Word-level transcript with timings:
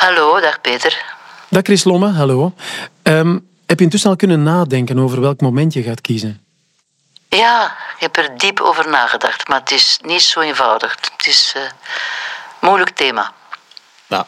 Hallo, 0.00 0.40
dag 0.40 0.60
Peter. 0.60 1.04
Dag 1.48 1.62
Chris 1.62 1.84
Lomme, 1.84 2.08
hallo. 2.08 2.52
Ehm, 3.02 3.38
heb 3.66 3.78
je 3.78 3.84
intussen 3.84 4.10
al 4.10 4.16
kunnen 4.16 4.42
nadenken 4.42 4.98
over 4.98 5.20
welk 5.20 5.40
moment 5.40 5.72
je 5.72 5.82
gaat 5.82 6.00
kiezen? 6.00 6.44
Ja, 7.28 7.76
ik 7.94 8.00
heb 8.00 8.16
er 8.16 8.38
diep 8.38 8.60
over 8.60 8.88
nagedacht, 8.88 9.48
maar 9.48 9.60
het 9.60 9.70
is 9.70 9.98
niet 10.02 10.22
zo 10.22 10.40
eenvoudig. 10.40 10.96
Het 11.16 11.26
is 11.26 11.54
een 11.56 11.70
moeilijk 12.60 12.90
thema. 12.90 13.32
Ja. 14.06 14.26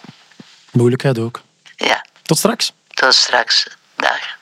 Moeilijkheid 0.73 1.19
ook. 1.19 1.41
Ja. 1.77 2.05
Tot 2.23 2.39
straks. 2.39 2.73
Tot 2.89 3.15
straks. 3.15 3.69
Dag. 3.97 4.37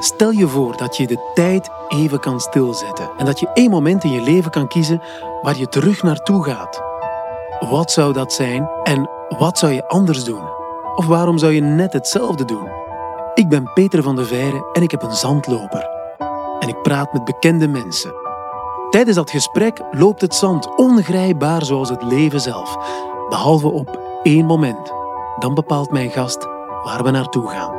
Stel 0.00 0.30
je 0.30 0.48
voor 0.48 0.76
dat 0.76 0.96
je 0.96 1.06
de 1.06 1.30
tijd 1.34 1.68
even 1.88 2.20
kan 2.20 2.40
stilzetten 2.40 3.10
en 3.18 3.24
dat 3.24 3.40
je 3.40 3.50
één 3.54 3.70
moment 3.70 4.04
in 4.04 4.12
je 4.12 4.20
leven 4.20 4.50
kan 4.50 4.68
kiezen 4.68 5.02
waar 5.42 5.56
je 5.56 5.68
terug 5.68 6.02
naartoe 6.02 6.44
gaat. 6.44 6.88
Wat 7.58 7.90
zou 7.90 8.12
dat 8.12 8.32
zijn 8.32 8.70
en 8.82 9.10
wat 9.38 9.58
zou 9.58 9.72
je 9.72 9.88
anders 9.88 10.24
doen? 10.24 10.42
Of 10.96 11.06
waarom 11.06 11.38
zou 11.38 11.52
je 11.52 11.60
net 11.60 11.92
hetzelfde 11.92 12.44
doen? 12.44 12.68
Ik 13.34 13.48
ben 13.48 13.72
Peter 13.72 14.02
van 14.02 14.16
de 14.16 14.24
Veire 14.24 14.68
en 14.72 14.82
ik 14.82 14.90
heb 14.90 15.02
een 15.02 15.12
zandloper. 15.12 15.88
En 16.58 16.68
ik 16.68 16.82
praat 16.82 17.12
met 17.12 17.24
bekende 17.24 17.68
mensen. 17.68 18.12
Tijdens 18.90 19.16
dat 19.16 19.30
gesprek 19.30 19.80
loopt 19.90 20.20
het 20.20 20.34
zand 20.34 20.76
ongrijpbaar 20.76 21.64
zoals 21.64 21.88
het 21.88 22.02
leven 22.02 22.40
zelf, 22.40 22.76
behalve 23.28 23.68
op 23.68 23.98
één 24.22 24.46
moment. 24.46 24.92
Dan 25.38 25.54
bepaalt 25.54 25.90
mijn 25.90 26.10
gast 26.10 26.46
waar 26.82 27.02
we 27.02 27.10
naartoe 27.10 27.48
gaan. 27.48 27.74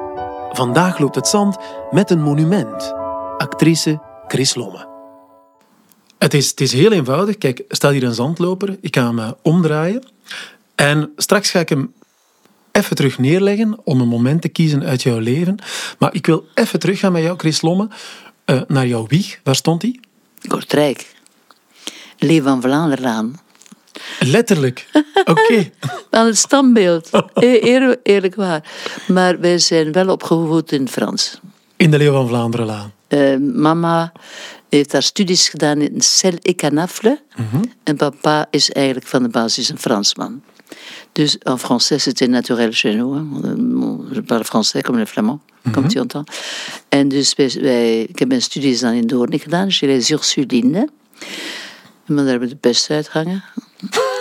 Vandaag 0.51 0.99
loopt 0.99 1.15
het 1.15 1.27
zand 1.27 1.57
met 1.89 2.09
een 2.09 2.21
monument. 2.21 2.93
Actrice 3.37 3.99
Chris 4.27 4.55
Lomme. 4.55 4.98
Het 6.19 6.33
is, 6.33 6.49
het 6.49 6.61
is 6.61 6.73
heel 6.73 6.91
eenvoudig. 6.91 7.37
Kijk, 7.37 7.59
er 7.59 7.75
staat 7.75 7.91
hier 7.91 8.03
een 8.03 8.13
zandloper. 8.13 8.77
Ik 8.81 8.95
ga 8.95 9.05
hem 9.05 9.19
eh, 9.19 9.31
omdraaien. 9.41 10.03
En 10.75 11.11
straks 11.15 11.51
ga 11.51 11.59
ik 11.59 11.69
hem 11.69 11.93
even 12.71 12.95
terug 12.95 13.17
neerleggen 13.17 13.77
om 13.83 14.01
een 14.01 14.07
moment 14.07 14.41
te 14.41 14.49
kiezen 14.49 14.83
uit 14.83 15.03
jouw 15.03 15.19
leven. 15.19 15.57
Maar 15.99 16.13
ik 16.13 16.25
wil 16.25 16.45
even 16.53 16.79
teruggaan 16.79 17.11
met 17.11 17.23
jou, 17.23 17.37
Chris 17.37 17.61
Lomme, 17.61 17.87
uh, 18.45 18.61
naar 18.67 18.87
jouw 18.87 19.07
wieg. 19.07 19.39
Waar 19.43 19.55
stond 19.55 19.81
hij? 19.81 19.99
Kortrijk. 20.47 21.15
Lee 22.17 22.41
van 22.41 22.61
Vlaanderlaan. 22.61 23.39
Letterlijk? 24.19 24.87
Oké. 25.25 25.31
Okay. 25.31 25.71
Aan 26.09 26.25
het 26.25 26.37
standbeeld. 26.37 27.09
Eer, 27.33 27.99
eerlijk 28.03 28.35
waar. 28.35 28.63
Maar 29.07 29.39
wij 29.39 29.57
zijn 29.57 29.91
wel 29.91 30.09
opgevoed 30.09 30.71
in 30.71 30.87
Frans. 30.87 31.39
In 31.75 31.91
de 31.91 31.97
Leeuw 31.97 32.11
van 32.11 32.27
Vlaanderenlaan? 32.27 32.93
Uh, 33.09 33.37
mama 33.37 34.11
heeft 34.69 34.91
haar 34.91 35.03
studies 35.03 35.49
gedaan 35.49 35.81
in 35.81 36.01
Cel 36.01 36.33
et 36.41 36.55
Canafle. 36.55 37.21
Mm 37.35 37.47
-hmm. 37.51 37.61
En 37.83 37.95
papa 37.95 38.47
is 38.49 38.71
eigenlijk 38.71 39.07
van 39.07 39.23
de 39.23 39.29
basis 39.29 39.69
een 39.69 39.79
Fransman. 39.79 40.41
Dus 41.11 41.37
en 41.37 41.57
français, 41.57 42.03
c'était 42.03 42.27
naturel 42.27 42.71
chez 42.71 42.95
nous. 42.95 43.13
Hein. 43.13 44.09
Je 44.13 44.21
parle 44.21 44.43
français 44.43 44.81
comme 44.81 44.99
le 44.99 45.05
flamand, 45.05 45.39
mm 45.39 45.61
-hmm. 45.61 45.71
comme 45.71 45.87
tu 45.87 45.99
entends. 45.99 46.31
En 46.89 47.07
dus 47.07 47.35
wij, 47.35 47.57
wij, 47.61 48.01
ik 48.01 48.19
heb 48.19 48.27
mijn 48.27 48.41
studies 48.41 48.79
dan 48.79 48.93
in 48.93 49.07
Doorn 49.07 49.39
gedaan, 49.39 49.71
chez 49.71 49.87
les 49.87 50.09
Ursulines. 50.09 50.87
Maar 52.05 52.17
daar 52.17 52.27
hebben 52.27 52.49
we 52.49 52.53
de 52.53 52.59
beste 52.61 52.93
uitgangen. 52.93 53.43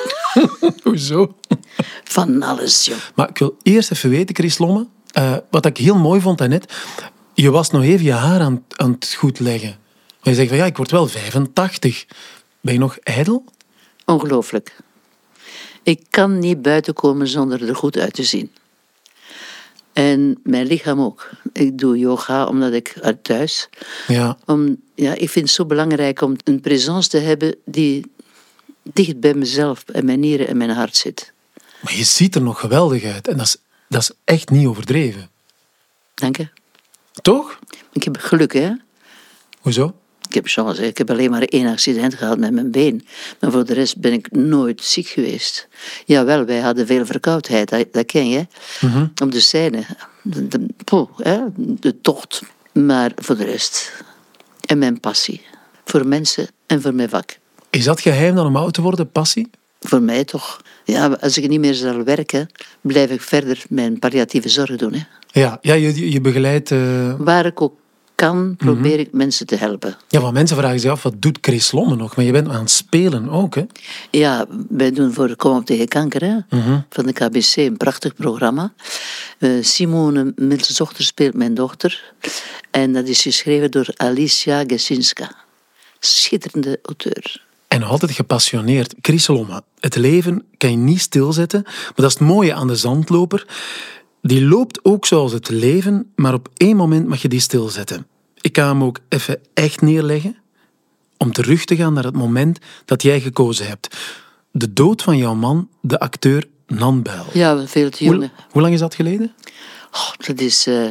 Hoezo? 0.83 1.35
Van 2.05 2.43
alles, 2.43 2.85
joh. 2.85 2.97
Maar 3.15 3.29
ik 3.29 3.39
wil 3.39 3.57
eerst 3.63 3.91
even 3.91 4.11
weten, 4.11 4.35
Chris 4.35 4.59
Lomme, 4.59 4.87
uh, 5.19 5.37
wat 5.51 5.67
ik 5.67 5.77
heel 5.77 5.97
mooi 5.97 6.21
vond 6.21 6.39
daarnet. 6.39 6.73
Je 7.35 7.51
was 7.51 7.71
nog 7.71 7.83
even 7.83 8.05
je 8.05 8.13
haar 8.13 8.41
aan, 8.41 8.65
aan 8.77 8.93
het 8.93 9.15
goed 9.15 9.41
leggen. 9.41 9.77
Maar 10.23 10.33
je 10.33 10.35
zegt 10.35 10.49
van 10.49 10.59
ja, 10.59 10.65
ik 10.65 10.77
word 10.77 10.91
wel 10.91 11.07
85. 11.07 12.07
Ben 12.61 12.73
je 12.73 12.79
nog 12.79 12.97
ijdel? 12.97 13.45
Ongelooflijk. 14.05 14.77
Ik 15.83 16.05
kan 16.11 16.39
niet 16.39 16.63
buiten 16.63 16.95
komen 16.95 17.29
zonder 17.29 17.69
er 17.69 17.77
goed 17.77 17.97
uit 17.97 18.13
te 18.13 18.25
zien. 18.25 18.53
En 19.93 20.41
mijn 20.43 20.67
lichaam 20.67 21.01
ook. 21.01 21.31
Ik 21.53 21.79
doe 21.79 21.99
yoga 21.99 22.47
omdat 22.47 22.73
ik 22.73 22.95
uit 23.01 23.25
thuis. 23.25 23.69
Ja. 24.07 24.39
Om, 24.47 24.77
ja, 24.95 25.15
ik 25.15 25.31
vind 25.31 25.45
het 25.45 25.55
zo 25.55 25.65
belangrijk 25.65 26.21
om 26.21 26.37
een 26.45 26.61
presence 26.61 27.09
te 27.09 27.19
hebben 27.19 27.57
die 27.65 28.13
dicht 28.83 29.21
bij 29.21 29.35
mezelf 29.35 29.85
en 29.85 30.05
mijn 30.05 30.21
nieren 30.21 30.49
en 30.49 30.57
mijn 30.57 30.71
hart 30.71 30.97
zit. 30.97 31.33
Maar 31.81 31.95
je 31.95 32.05
ziet 32.05 32.35
er 32.35 32.43
nog 32.43 32.61
geweldig 32.61 33.05
uit. 33.05 33.29
En 33.29 33.37
dat 33.37 33.47
is, 33.47 33.57
dat 33.89 34.01
is 34.01 34.11
echt 34.25 34.51
niet 34.51 34.67
overdreven. 34.67 35.31
Dank 36.15 36.37
je. 36.37 36.49
Toch? 37.23 37.59
Ik 37.93 38.03
heb 38.03 38.17
geluk, 38.17 38.53
hè? 38.53 38.73
Hoezo? 39.61 39.95
Ik 40.29 40.35
heb 40.35 40.47
chance. 40.47 40.87
Ik 40.87 40.99
heb 40.99 41.11
alleen 41.11 41.31
maar 41.31 41.43
één 41.43 41.67
accident 41.67 42.15
gehad 42.15 42.39
met 42.39 42.53
mijn 42.53 42.71
been. 42.71 43.07
Maar 43.41 43.51
voor 43.51 43.65
de 43.65 43.75
rest 43.75 44.01
ben 44.01 44.13
ik 44.13 44.31
nooit 44.31 44.85
ziek 44.85 45.07
geweest. 45.07 45.69
Jawel, 46.05 46.45
wij 46.45 46.59
hadden 46.59 46.87
veel 46.87 47.07
verkoudheid, 47.07 47.69
dat, 47.69 47.87
dat 47.93 48.07
ken 48.07 48.29
je. 48.29 48.47
Mm 48.81 48.91
-hmm. 48.91 49.13
Op 49.23 49.33
de 49.33 49.41
scène. 49.41 49.85
De, 50.23 50.49
de, 50.49 50.67
poh, 50.85 51.19
hè, 51.19 51.39
de 51.57 52.01
tocht. 52.01 52.43
Maar 52.73 53.13
voor 53.17 53.37
de 53.37 53.45
rest. 53.45 53.93
En 54.67 54.79
mijn 54.79 55.01
passie. 55.01 55.43
Voor 55.85 56.07
mensen 56.07 56.49
en 56.67 56.83
voor 56.83 56.95
mijn 56.95 57.09
vak. 57.09 57.39
Is 57.71 57.85
dat 57.85 58.01
geheim 58.01 58.35
dan 58.35 58.47
om 58.47 58.57
oud 58.57 58.75
te 58.75 58.83
worden, 58.83 59.11
passie? 59.11 59.51
Voor 59.81 60.03
mij 60.03 60.25
toch. 60.25 60.61
Ja, 60.85 61.07
als 61.21 61.39
ik 61.39 61.49
niet 61.49 61.61
meer 61.61 61.75
zal 61.75 62.05
werken, 62.05 62.49
blijf 62.81 63.11
ik 63.11 63.21
verder 63.21 63.65
mijn 63.69 63.99
palliatieve 63.99 64.49
zorg 64.49 64.77
doen. 64.77 64.93
Hè. 64.93 65.01
Ja, 65.41 65.59
ja 65.61 65.75
je, 65.75 66.11
je 66.11 66.21
begeleidt... 66.21 66.71
Uh... 66.71 67.15
Waar 67.19 67.47
ik 67.47 67.61
ook 67.61 67.75
kan, 68.19 68.55
probeer 68.57 68.77
mm 68.77 68.91
-hmm. 68.91 68.99
ik 68.99 69.13
mensen 69.13 69.47
te 69.47 69.57
helpen. 69.57 69.97
Ja, 70.09 70.21
want 70.21 70.35
mensen 70.35 70.57
vragen 70.57 70.81
zich 70.81 70.91
af, 70.91 71.03
wat 71.03 71.15
doet 71.23 71.39
Chris 71.41 71.73
Lomme 71.73 71.97
nog? 71.97 72.17
Maar 72.17 72.25
je 72.25 72.33
bent 72.33 72.49
aan 72.49 72.61
het 72.61 72.71
spelen 72.71 73.29
ook, 73.29 73.55
hè? 73.55 73.65
Ja, 74.11 74.47
wij 74.69 74.93
doen 74.93 75.13
voor 75.13 75.37
Kom 75.37 75.57
op 75.57 75.67
tegen 75.67 75.89
kanker, 75.89 76.25
hè? 76.25 76.35
Mm 76.35 76.63
-hmm. 76.63 76.85
Van 76.91 77.07
de 77.07 77.13
KBC, 77.13 77.57
een 77.57 77.77
prachtig 77.77 78.15
programma. 78.15 78.73
Uh, 79.39 79.65
Simone 79.65 80.33
Middelsdochter 80.37 81.05
speelt 81.05 81.35
mijn 81.35 81.55
dochter. 81.55 82.13
En 82.71 82.93
dat 82.93 83.09
is 83.09 83.23
geschreven 83.23 83.71
door 83.71 83.89
Alicia 83.97 84.65
Gesinska. 84.67 85.31
Schitterende 85.99 86.79
auteur. 86.83 87.47
En 87.69 87.83
altijd 87.83 88.11
gepassioneerd. 88.11 88.95
Chris 89.01 89.27
Lomme, 89.27 89.63
het 89.81 89.97
leven 89.97 90.45
kan 90.57 90.71
je 90.71 90.77
niet 90.77 91.01
stilzetten. 91.01 91.63
Maar 91.65 91.93
dat 91.95 92.07
is 92.07 92.19
het 92.19 92.29
mooie 92.29 92.55
aan 92.55 92.67
de 92.67 92.77
zandloper. 92.77 93.47
Die 94.23 94.45
loopt 94.45 94.85
ook 94.85 95.07
zoals 95.07 95.33
het 95.33 95.49
leven, 95.49 96.13
maar 96.17 96.35
op 96.35 96.49
één 96.57 96.77
moment 96.77 97.07
mag 97.07 97.23
je 97.23 97.29
die 97.29 97.41
stilzetten. 97.41 98.07
Ik 98.41 98.57
ga 98.57 98.69
hem 98.69 98.85
ook 98.85 98.99
even 99.09 99.41
echt 99.55 99.81
neerleggen 99.81 100.37
om 101.17 101.33
terug 101.33 101.65
te 101.65 101.77
gaan 101.77 101.93
naar 101.93 102.05
het 102.05 102.17
moment 102.17 102.59
dat 102.85 103.03
jij 103.03 103.21
gekozen 103.21 103.67
hebt. 103.67 103.97
De 104.51 104.73
dood 104.73 105.03
van 105.03 105.17
jouw 105.17 105.35
man, 105.35 105.69
de 105.81 106.01
acteur 106.01 106.45
Nan 106.67 107.03
Buil. 107.03 107.25
Ja, 107.33 107.67
veel 107.67 107.91
te 107.91 108.05
jong. 108.05 108.17
Hoe, 108.19 108.31
hoe 108.51 108.63
lang 108.63 108.75
is 108.75 108.81
dat 108.81 108.95
geleden? 108.95 109.35
Oh, 109.93 110.11
dat 110.27 110.41
is 110.41 110.67
uh, 110.67 110.91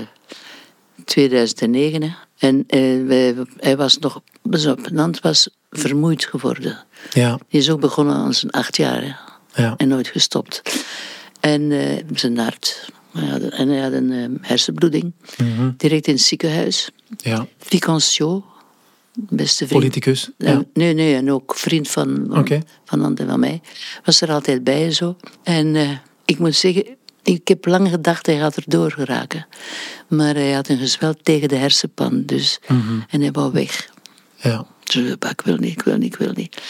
2009. 1.05 2.01
Hè. 2.01 2.09
En 2.37 2.63
uh, 2.69 3.07
wij, 3.07 3.35
hij 3.57 3.77
was 3.77 3.97
nog... 3.97 4.15
Op, 4.15 4.89
Nant 4.91 5.19
was 5.19 5.49
vermoeid 5.69 6.25
geworden. 6.25 6.85
Ja. 7.13 7.39
Die 7.49 7.59
is 7.59 7.69
ook 7.69 7.79
begonnen 7.79 8.15
aan 8.15 8.33
zijn 8.33 8.51
acht 8.51 8.77
jaar. 8.77 9.01
Hè. 9.03 9.63
Ja. 9.63 9.73
En 9.77 9.87
nooit 9.87 10.07
gestopt. 10.07 10.61
En 11.39 11.61
uh, 11.61 11.97
zijn 12.13 12.37
hart... 12.37 12.89
En 13.49 13.69
hij 13.69 13.79
had 13.79 13.91
een 13.91 14.11
uh, 14.11 14.25
hersenbloeding. 14.41 15.13
Mm 15.37 15.55
-hmm. 15.55 15.73
Direct 15.77 16.07
in 16.07 16.13
het 16.13 16.21
ziekenhuis. 16.21 16.89
Ja. 17.17 17.47
Ficancio, 17.57 18.45
beste 19.13 19.67
vriend. 19.67 19.81
Politicus? 19.81 20.29
Ja. 20.37 20.63
Nee, 20.73 20.93
nee, 20.93 21.15
en 21.15 21.31
ook 21.31 21.55
vriend 21.55 21.87
van, 21.87 22.25
van, 22.29 22.37
okay. 22.37 22.63
van 22.85 23.39
mij. 23.39 23.61
Was 24.03 24.21
er 24.21 24.31
altijd 24.31 24.63
bij 24.63 24.85
en 24.85 24.93
zo. 24.93 25.15
En 25.43 25.75
uh, 25.75 25.91
ik 26.25 26.39
moet 26.39 26.55
zeggen, 26.55 26.85
ik 27.23 27.47
heb 27.47 27.65
lang 27.65 27.89
gedacht 27.89 28.25
hij 28.25 28.37
gaat 28.37 28.55
er 28.55 28.63
door 28.65 28.91
geraken. 28.91 29.47
Maar 30.07 30.35
hij 30.35 30.51
had 30.51 30.67
een 30.67 30.77
gezwel 30.77 31.13
tegen 31.23 31.47
de 31.47 31.55
hersenpan. 31.55 32.23
Dus, 32.25 32.59
mm 32.67 32.81
-hmm. 32.81 33.05
En 33.09 33.21
hij 33.21 33.31
wou 33.31 33.51
weg. 33.51 33.89
Ja. 34.35 34.65
Dus 34.83 35.11
ik 35.29 35.41
wil 35.43 35.57
niet, 35.57 35.71
ik 35.71 35.81
wil 35.81 35.97
niet, 35.97 36.13
ik 36.13 36.19
wil 36.19 36.31
niet. 36.33 36.61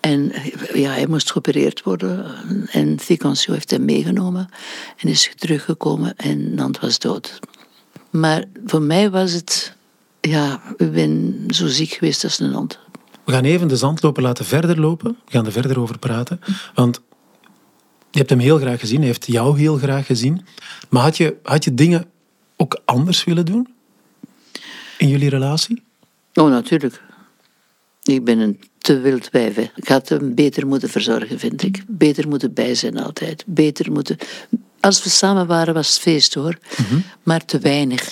En 0.00 0.32
ja, 0.74 0.90
hij 0.90 1.06
moest 1.06 1.30
geopereerd 1.30 1.82
worden. 1.82 2.26
En 2.70 3.00
Ficancio 3.00 3.52
heeft 3.52 3.70
hem 3.70 3.84
meegenomen. 3.84 4.48
En 4.96 5.08
is 5.08 5.32
teruggekomen 5.36 6.16
en 6.16 6.54
Nant 6.54 6.80
was 6.80 6.98
dood. 6.98 7.38
Maar 8.10 8.44
voor 8.64 8.82
mij 8.82 9.10
was 9.10 9.32
het... 9.32 9.76
Ja, 10.20 10.62
ik 10.76 10.92
ben 10.92 11.44
zo 11.48 11.66
ziek 11.66 11.90
geweest 11.90 12.24
als 12.24 12.38
een 12.38 12.52
hond. 12.52 12.78
We 13.24 13.32
gaan 13.32 13.44
even 13.44 13.68
de 13.68 13.76
zandloper 13.76 14.22
laten 14.22 14.44
verder 14.44 14.80
lopen. 14.80 15.16
We 15.24 15.32
gaan 15.32 15.46
er 15.46 15.52
verder 15.52 15.80
over 15.80 15.98
praten. 15.98 16.40
Want 16.74 17.00
je 18.10 18.18
hebt 18.18 18.30
hem 18.30 18.38
heel 18.38 18.58
graag 18.58 18.80
gezien. 18.80 18.98
Hij 18.98 19.06
heeft 19.06 19.26
jou 19.26 19.58
heel 19.58 19.76
graag 19.76 20.06
gezien. 20.06 20.46
Maar 20.88 21.02
had 21.02 21.16
je, 21.16 21.36
had 21.42 21.64
je 21.64 21.74
dingen 21.74 22.10
ook 22.56 22.80
anders 22.84 23.24
willen 23.24 23.46
doen? 23.46 23.68
In 24.98 25.08
jullie 25.08 25.28
relatie? 25.28 25.82
Oh, 26.34 26.50
natuurlijk. 26.50 27.02
Ik 28.02 28.24
ben 28.24 28.38
een 28.38 28.60
te 28.88 29.00
wild 29.00 29.30
wijf. 29.30 29.54
Hè. 29.54 29.70
Ik 29.74 29.88
had 29.88 30.08
hem 30.08 30.34
beter 30.34 30.66
moeten 30.66 30.88
verzorgen, 30.88 31.38
vind 31.38 31.62
ik. 31.62 31.82
Beter 31.86 32.28
moeten 32.28 32.52
bij 32.52 32.74
zijn 32.74 32.98
altijd. 32.98 33.44
Beter 33.46 33.92
moeten... 33.92 34.16
Als 34.80 35.02
we 35.02 35.10
samen 35.10 35.46
waren, 35.46 35.74
was 35.74 35.88
het 35.88 35.98
feest, 35.98 36.34
hoor. 36.34 36.58
Mm 36.76 36.84
-hmm. 36.88 37.04
Maar 37.22 37.44
te 37.44 37.58
weinig. 37.58 38.02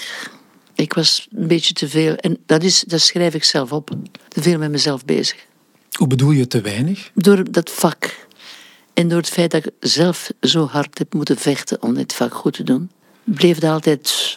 Ik 0.75 0.93
was 0.93 1.29
een 1.37 1.47
beetje 1.47 1.75
te 1.75 1.89
veel. 1.89 2.15
En 2.15 2.39
dat, 2.47 2.63
is, 2.63 2.85
dat 2.87 3.01
schrijf 3.01 3.35
ik 3.35 3.45
zelf 3.45 3.73
op. 3.73 3.97
Te 4.29 4.43
veel 4.43 4.59
met 4.59 4.71
mezelf 4.71 5.05
bezig. 5.05 5.47
Hoe 5.91 6.07
bedoel 6.07 6.31
je 6.31 6.47
te 6.47 6.61
weinig? 6.61 7.11
Door 7.15 7.51
dat 7.51 7.71
vak. 7.71 8.27
En 8.95 9.09
door 9.09 9.19
het 9.19 9.29
feit 9.29 9.51
dat 9.51 9.67
ik 9.67 9.73
zelf 9.81 10.31
zo 10.41 10.67
hard 10.67 10.99
heb 10.99 11.15
moeten 11.15 11.37
vechten 11.37 11.83
om 11.83 11.95
dit 11.95 12.13
vak 12.13 12.35
goed 12.35 12.53
te 12.53 12.63
doen, 12.63 12.91
bleef 13.25 13.59
dat 13.59 13.71
altijd 13.71 14.37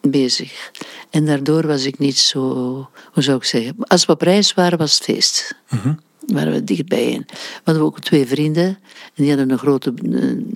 bezig. 0.00 0.70
En 1.10 1.26
daardoor 1.26 1.66
was 1.66 1.84
ik 1.84 1.98
niet 1.98 2.18
zo, 2.18 2.40
hoe 3.12 3.22
zou 3.22 3.36
ik 3.36 3.44
zeggen, 3.44 3.74
als 3.78 4.06
we 4.06 4.12
op 4.12 4.22
reis 4.22 4.54
waren, 4.54 4.78
was 4.78 4.94
het 4.94 5.02
feest. 5.02 5.54
Waren 6.26 6.52
we 6.52 6.64
dichtbij. 6.64 7.22
We 7.26 7.60
hadden 7.64 7.82
ook 7.82 8.00
twee 8.00 8.26
vrienden 8.26 8.64
en 8.64 8.78
die 9.14 9.28
hadden 9.28 9.50
een 9.50 9.58
grote 9.58 9.94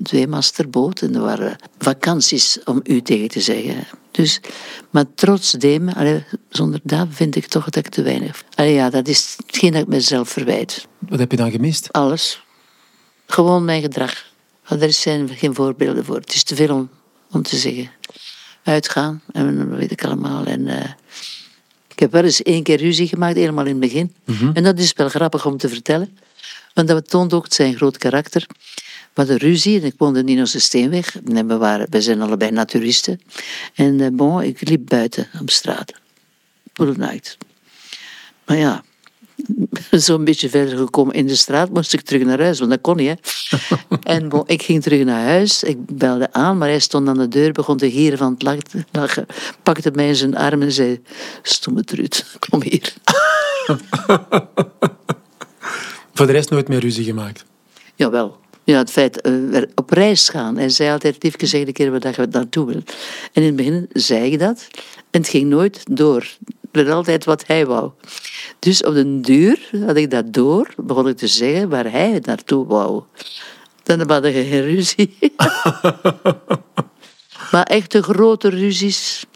tweemasterboot 0.03 1.01
en 1.01 1.15
er 1.15 1.21
waren 1.21 1.57
vakanties 1.79 2.59
om 2.65 2.81
u 2.85 3.03
tegen 3.03 3.29
te 3.29 3.41
zeggen. 3.41 3.87
Dus, 4.11 4.41
maar 4.91 5.05
trots 5.15 5.51
dem, 5.51 5.89
allee, 5.89 6.25
zonder 6.49 6.81
dat 6.83 7.07
vind 7.11 7.37
ik 7.37 7.47
toch 7.47 7.65
dat 7.65 7.77
ik 7.77 7.89
te 7.89 8.03
weinig. 8.03 8.45
Allee, 8.55 8.73
ja, 8.73 8.91
dat 8.91 9.09
is 9.09 9.37
hetgeen 9.47 9.73
dat 9.73 9.83
ik 9.83 9.89
mezelf 9.89 10.29
verwijt. 10.29 10.87
Wat 10.99 11.19
heb 11.19 11.31
je 11.31 11.37
dan 11.37 11.51
gemist? 11.51 11.93
Alles. 11.93 12.45
Gewoon 13.27 13.65
mijn 13.65 13.83
gedrag. 13.83 14.25
Er 14.69 14.93
zijn 14.93 15.29
geen 15.29 15.55
voorbeelden 15.55 16.05
voor. 16.05 16.17
Het 16.17 16.35
is 16.35 16.43
te 16.43 16.55
veel 16.55 16.75
om, 16.75 16.91
om 17.31 17.43
te 17.43 17.57
zeggen. 17.57 17.91
Uitgaan 18.63 19.23
en 19.33 19.59
dat 19.59 19.79
weet 19.79 19.91
ik 19.91 20.05
allemaal. 20.05 20.45
En, 20.45 20.67
eh, 20.67 20.91
ik 21.89 21.99
heb 21.99 22.13
wel 22.13 22.25
eens 22.25 22.43
één 22.43 22.63
keer 22.63 22.77
ruzie 22.77 23.09
gemaakt, 23.09 23.37
helemaal 23.37 23.67
in 23.67 23.71
het 23.71 23.81
begin. 23.81 24.15
En 24.55 24.63
dat 24.63 24.79
is 24.79 24.93
wel 24.93 25.09
grappig 25.09 25.47
om 25.47 25.57
te 25.57 25.69
vertellen. 25.69 26.19
Want 26.75 26.89
dat 26.89 27.11
toont 27.11 27.33
ook 27.33 27.47
zijn 27.49 27.77
groot 27.77 27.99
karakter. 27.99 28.47
We 28.87 29.21
hadden 29.21 29.37
ruzie 29.37 29.81
en 29.81 29.87
ik 29.87 29.95
woonde 29.97 30.23
niet 30.23 30.41
op 30.41 30.51
de 30.51 30.59
Steenweg. 30.59 31.17
En 31.17 31.47
we, 31.47 31.57
waren, 31.57 31.87
we 31.91 32.01
zijn 32.01 32.23
allebei 32.23 32.51
naturisten. 32.51 33.21
En 33.75 34.01
eh, 34.01 34.09
bon, 34.13 34.43
ik 34.43 34.69
liep 34.69 34.89
buiten 34.89 35.29
op 35.41 35.51
straat. 35.51 35.93
Voor 36.73 36.87
de 36.87 36.99
nacht. 36.99 37.37
Maar 38.47 38.57
ja, 38.57 38.85
zo'n 39.91 40.25
beetje 40.25 40.49
verder 40.49 40.79
gekomen 40.79 41.15
in 41.15 41.27
de 41.27 41.35
straat, 41.35 41.71
moest 41.71 41.93
ik 41.93 42.01
terug 42.01 42.23
naar 42.23 42.41
huis, 42.41 42.59
want 42.59 42.71
dat 42.71 42.81
kon 42.81 42.97
niet. 42.97 43.09
Hè. 43.09 43.17
en 44.15 44.29
bon, 44.29 44.43
ik 44.47 44.63
ging 44.63 44.83
terug 44.83 45.05
naar 45.05 45.25
huis, 45.25 45.63
ik 45.63 45.87
belde 45.87 46.33
aan, 46.33 46.59
maar 46.59 46.69
hij 46.69 46.79
stond 46.79 47.09
aan 47.09 47.19
de 47.19 47.29
deur, 47.29 47.53
begon 47.53 47.77
te 47.77 47.91
gieren 47.91 48.19
van 48.19 48.33
het 48.33 48.43
lachen, 48.93 49.27
pakte 49.63 49.91
mij 49.95 50.09
in 50.09 50.17
zijn 50.17 50.37
arm 50.37 50.63
en 50.63 50.73
zei, 50.73 51.01
stomme 51.43 51.85
truut, 51.85 52.37
kom 52.49 52.63
hier. 52.63 52.95
Voor 56.15 56.27
de 56.27 56.33
rest 56.33 56.51
nooit 56.51 56.69
meer 56.69 56.81
ruzie 56.81 57.05
gemaakt. 57.05 57.45
Jawel. 57.95 58.41
Ja, 58.65 58.79
het 58.79 58.91
feit 58.91 59.27
uh, 59.27 59.63
op 59.75 59.91
reis 59.91 60.29
gaan. 60.29 60.57
Hij 60.57 60.69
zei 60.69 60.91
altijd, 60.91 61.23
liefje, 61.23 61.47
zeg 61.47 61.67
een 61.67 61.73
keer 61.73 61.91
waar 61.91 62.21
je 62.21 62.27
naartoe 62.31 62.67
wil. 62.67 62.83
En 63.33 63.43
in 63.43 63.45
het 63.45 63.57
begin 63.57 63.89
zei 63.93 64.33
ik 64.33 64.39
dat. 64.39 64.69
En 65.11 65.21
het 65.21 65.29
ging 65.29 65.49
nooit 65.49 65.83
door. 65.91 66.27
Werd 66.73 66.89
altijd 66.89 67.25
wat 67.25 67.47
hij 67.47 67.67
wou. 67.67 67.91
Dus 68.59 68.85
op 68.85 68.95
den 68.95 69.23
duur 69.23 69.71
had 69.87 69.97
ik 69.97 70.11
dat 70.11 70.33
door. 70.33 70.75
Begon 70.77 71.09
ik 71.09 71.17
te 71.17 71.27
zeggen 71.27 71.69
waar 71.69 71.91
hij 71.91 72.23
naartoe 72.25 72.67
wou. 72.67 73.03
Dan 73.83 73.99
hadden 73.99 74.23
we 74.23 74.45
geen 74.45 74.63
ruzie. 74.63 75.17
maar 77.53 77.63
echt 77.63 77.93
de 77.93 78.03
grote 78.03 78.49
ruzies. 78.49 79.27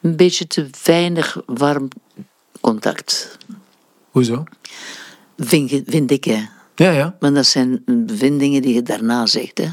Een 0.00 0.16
beetje 0.16 0.46
te 0.46 0.68
weinig 0.84 1.40
warm 1.46 1.88
contact. 2.60 3.38
Hoezo? 4.10 4.44
Vind, 5.36 5.82
vind 5.86 6.10
ik, 6.10 6.24
hè. 6.24 6.44
Ja, 6.74 6.90
ja. 6.90 7.16
Maar 7.20 7.32
dat 7.32 7.46
zijn 7.46 7.82
bevindingen 7.86 8.62
die 8.62 8.74
je 8.74 8.82
daarna 8.82 9.26
zegt. 9.26 9.58
Hè. 9.58 9.68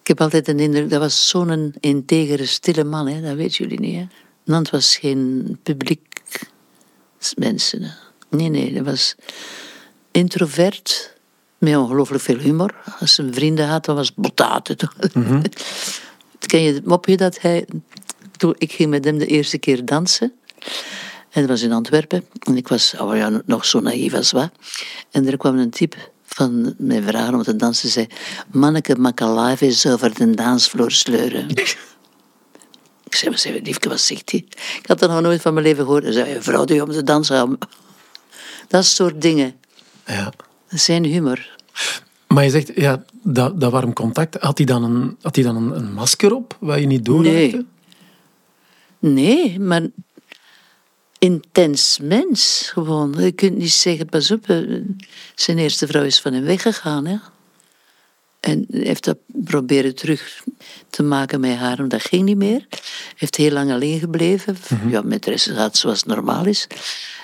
Ik 0.00 0.10
heb 0.10 0.20
altijd 0.20 0.46
de 0.46 0.54
indruk, 0.54 0.90
dat 0.90 1.00
was 1.00 1.28
zo'n 1.28 1.74
integere, 1.80 2.46
stille 2.46 2.84
man. 2.84 3.08
Hè. 3.08 3.20
Dat 3.20 3.36
weten 3.36 3.64
jullie 3.64 3.80
niet. 3.80 3.96
Hè. 3.96 4.06
Nant 4.44 4.70
was 4.70 4.96
geen 4.96 5.58
publiek 5.62 6.22
mensen. 7.36 7.94
Nee, 8.30 8.48
nee, 8.48 8.72
dat 8.72 8.84
was 8.84 9.14
introvert, 10.10 11.14
met 11.58 11.76
ongelooflijk 11.76 12.22
veel 12.22 12.38
humor. 12.38 12.74
Als 13.00 13.16
hij 13.16 13.32
vrienden 13.32 13.68
had, 13.68 13.84
dan 13.84 13.96
was 13.96 14.14
botaten. 14.14 14.76
Mm 15.12 15.42
Ken 16.46 16.62
je 16.62 16.72
het 16.72 16.84
mopje 16.84 17.16
dat 17.16 17.40
hij... 17.40 17.66
Toen 18.36 18.54
ik 18.58 18.72
ging 18.72 18.90
met 18.90 19.04
hem 19.04 19.18
de 19.18 19.26
eerste 19.26 19.58
keer 19.58 19.84
dansen... 19.84 20.32
En 21.34 21.40
dat 21.40 21.50
was 21.50 21.62
in 21.62 21.72
Antwerpen. 21.72 22.24
En 22.38 22.56
ik 22.56 22.68
was 22.68 22.94
oh 22.98 23.16
ja, 23.16 23.42
nog 23.46 23.64
zo 23.64 23.80
naïef 23.80 24.14
als 24.14 24.30
wat. 24.30 24.50
En 25.10 25.26
er 25.26 25.36
kwam 25.36 25.58
een 25.58 25.70
type 25.70 25.96
van 26.24 26.74
mij 26.78 27.02
vragen 27.02 27.34
om 27.34 27.42
te 27.42 27.56
dansen. 27.56 27.88
zei, 27.88 28.06
manneke 28.50 29.12
is 29.58 29.86
over 29.86 30.14
de 30.14 30.30
dansvloer 30.30 30.90
sleuren. 30.90 31.46
ik 33.14 33.20
zei, 33.20 33.30
wat 33.30 33.40
zei 33.40 33.60
liefje, 33.62 33.88
wat 33.88 34.00
zegt 34.00 34.30
hij? 34.30 34.44
Ik 34.78 34.86
had 34.86 34.98
dat 34.98 35.10
nog 35.10 35.20
nooit 35.20 35.40
van 35.40 35.54
mijn 35.54 35.66
leven 35.66 35.84
gehoord. 35.84 36.02
Hij 36.02 36.12
zei, 36.12 36.42
vrouw 36.42 36.64
die 36.64 36.82
om 36.82 36.90
te 36.90 37.02
dansen. 37.02 37.58
Dat 38.68 38.84
soort 38.84 39.22
dingen. 39.22 39.54
Ja. 40.06 40.24
Dat 40.24 40.34
is 40.68 40.84
zijn 40.84 41.04
humor. 41.04 41.56
Maar 42.26 42.44
je 42.44 42.50
zegt, 42.50 42.70
ja, 42.74 43.04
dat, 43.22 43.60
dat 43.60 43.72
warm 43.72 43.92
contact, 43.92 44.36
had 44.40 44.58
hij 44.58 44.66
dan, 44.66 44.84
een, 44.84 45.16
had 45.22 45.34
hij 45.34 45.44
dan 45.44 45.56
een, 45.56 45.76
een 45.76 45.92
masker 45.92 46.34
op, 46.34 46.56
waar 46.60 46.80
je 46.80 46.86
niet 46.86 47.04
door 47.04 47.22
Nee. 47.22 47.66
Nee, 48.98 49.60
maar 49.60 49.86
intens 51.18 51.98
mens 52.02 52.70
gewoon. 52.72 53.14
Je 53.18 53.32
kunt 53.32 53.56
niet 53.56 53.72
zeggen, 53.72 54.06
pas 54.06 54.30
op, 54.30 54.48
eh, 54.48 54.58
zijn 55.34 55.58
eerste 55.58 55.86
vrouw 55.86 56.02
is 56.02 56.20
van 56.20 56.32
hem 56.32 56.44
weggegaan. 56.44 57.06
Hè? 57.06 57.16
En 58.44 58.66
heeft 58.70 59.04
dat 59.04 59.16
proberen 59.26 59.94
terug 59.94 60.44
te 60.90 61.02
maken 61.02 61.40
met 61.40 61.56
haar, 61.56 61.76
maar 61.78 61.88
dat 61.88 62.02
ging 62.02 62.22
niet 62.22 62.36
meer. 62.36 62.66
Heeft 63.16 63.36
heel 63.36 63.50
lang 63.50 63.72
alleen 63.72 63.98
gebleven, 63.98 64.56
mm-hmm. 64.68 64.90
ja, 64.90 65.02
met 65.02 65.26
resultaat 65.26 65.76
zoals 65.76 65.98
het 65.98 66.06
normaal 66.06 66.46
is. 66.46 66.66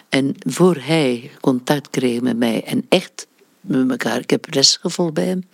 En 0.09 0.35
voor 0.39 0.77
hij 0.77 1.31
contact 1.41 1.91
kreeg 1.91 2.21
met 2.21 2.37
mij 2.37 2.65
en 2.65 2.87
echt 2.89 3.27
met 3.61 3.91
elkaar, 3.91 4.19
ik 4.19 4.31
heb 4.31 4.55
les 4.55 4.77
gevolgd 4.77 5.15
bij 5.15 5.27
hem, 5.27 5.45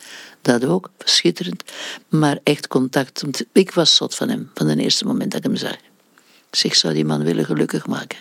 dat 0.43 0.65
ook, 0.65 0.91
schitterend. 0.99 1.65
Maar 2.09 2.39
echt 2.43 2.69
contact, 2.69 3.25
ik 3.53 3.71
was 3.71 3.97
zot 3.97 4.15
van 4.15 4.29
hem, 4.29 4.51
van 4.55 4.69
het 4.69 4.79
eerste 4.79 5.05
moment 5.05 5.31
dat 5.31 5.45
ik 5.45 5.47
hem 5.47 5.57
zag. 5.57 5.77
Ik 6.51 6.57
zeg, 6.57 6.77
zou 6.77 6.95
die 6.95 7.05
man 7.05 7.25
willen 7.25 7.45
gelukkig 7.45 7.87
maken. 7.87 8.19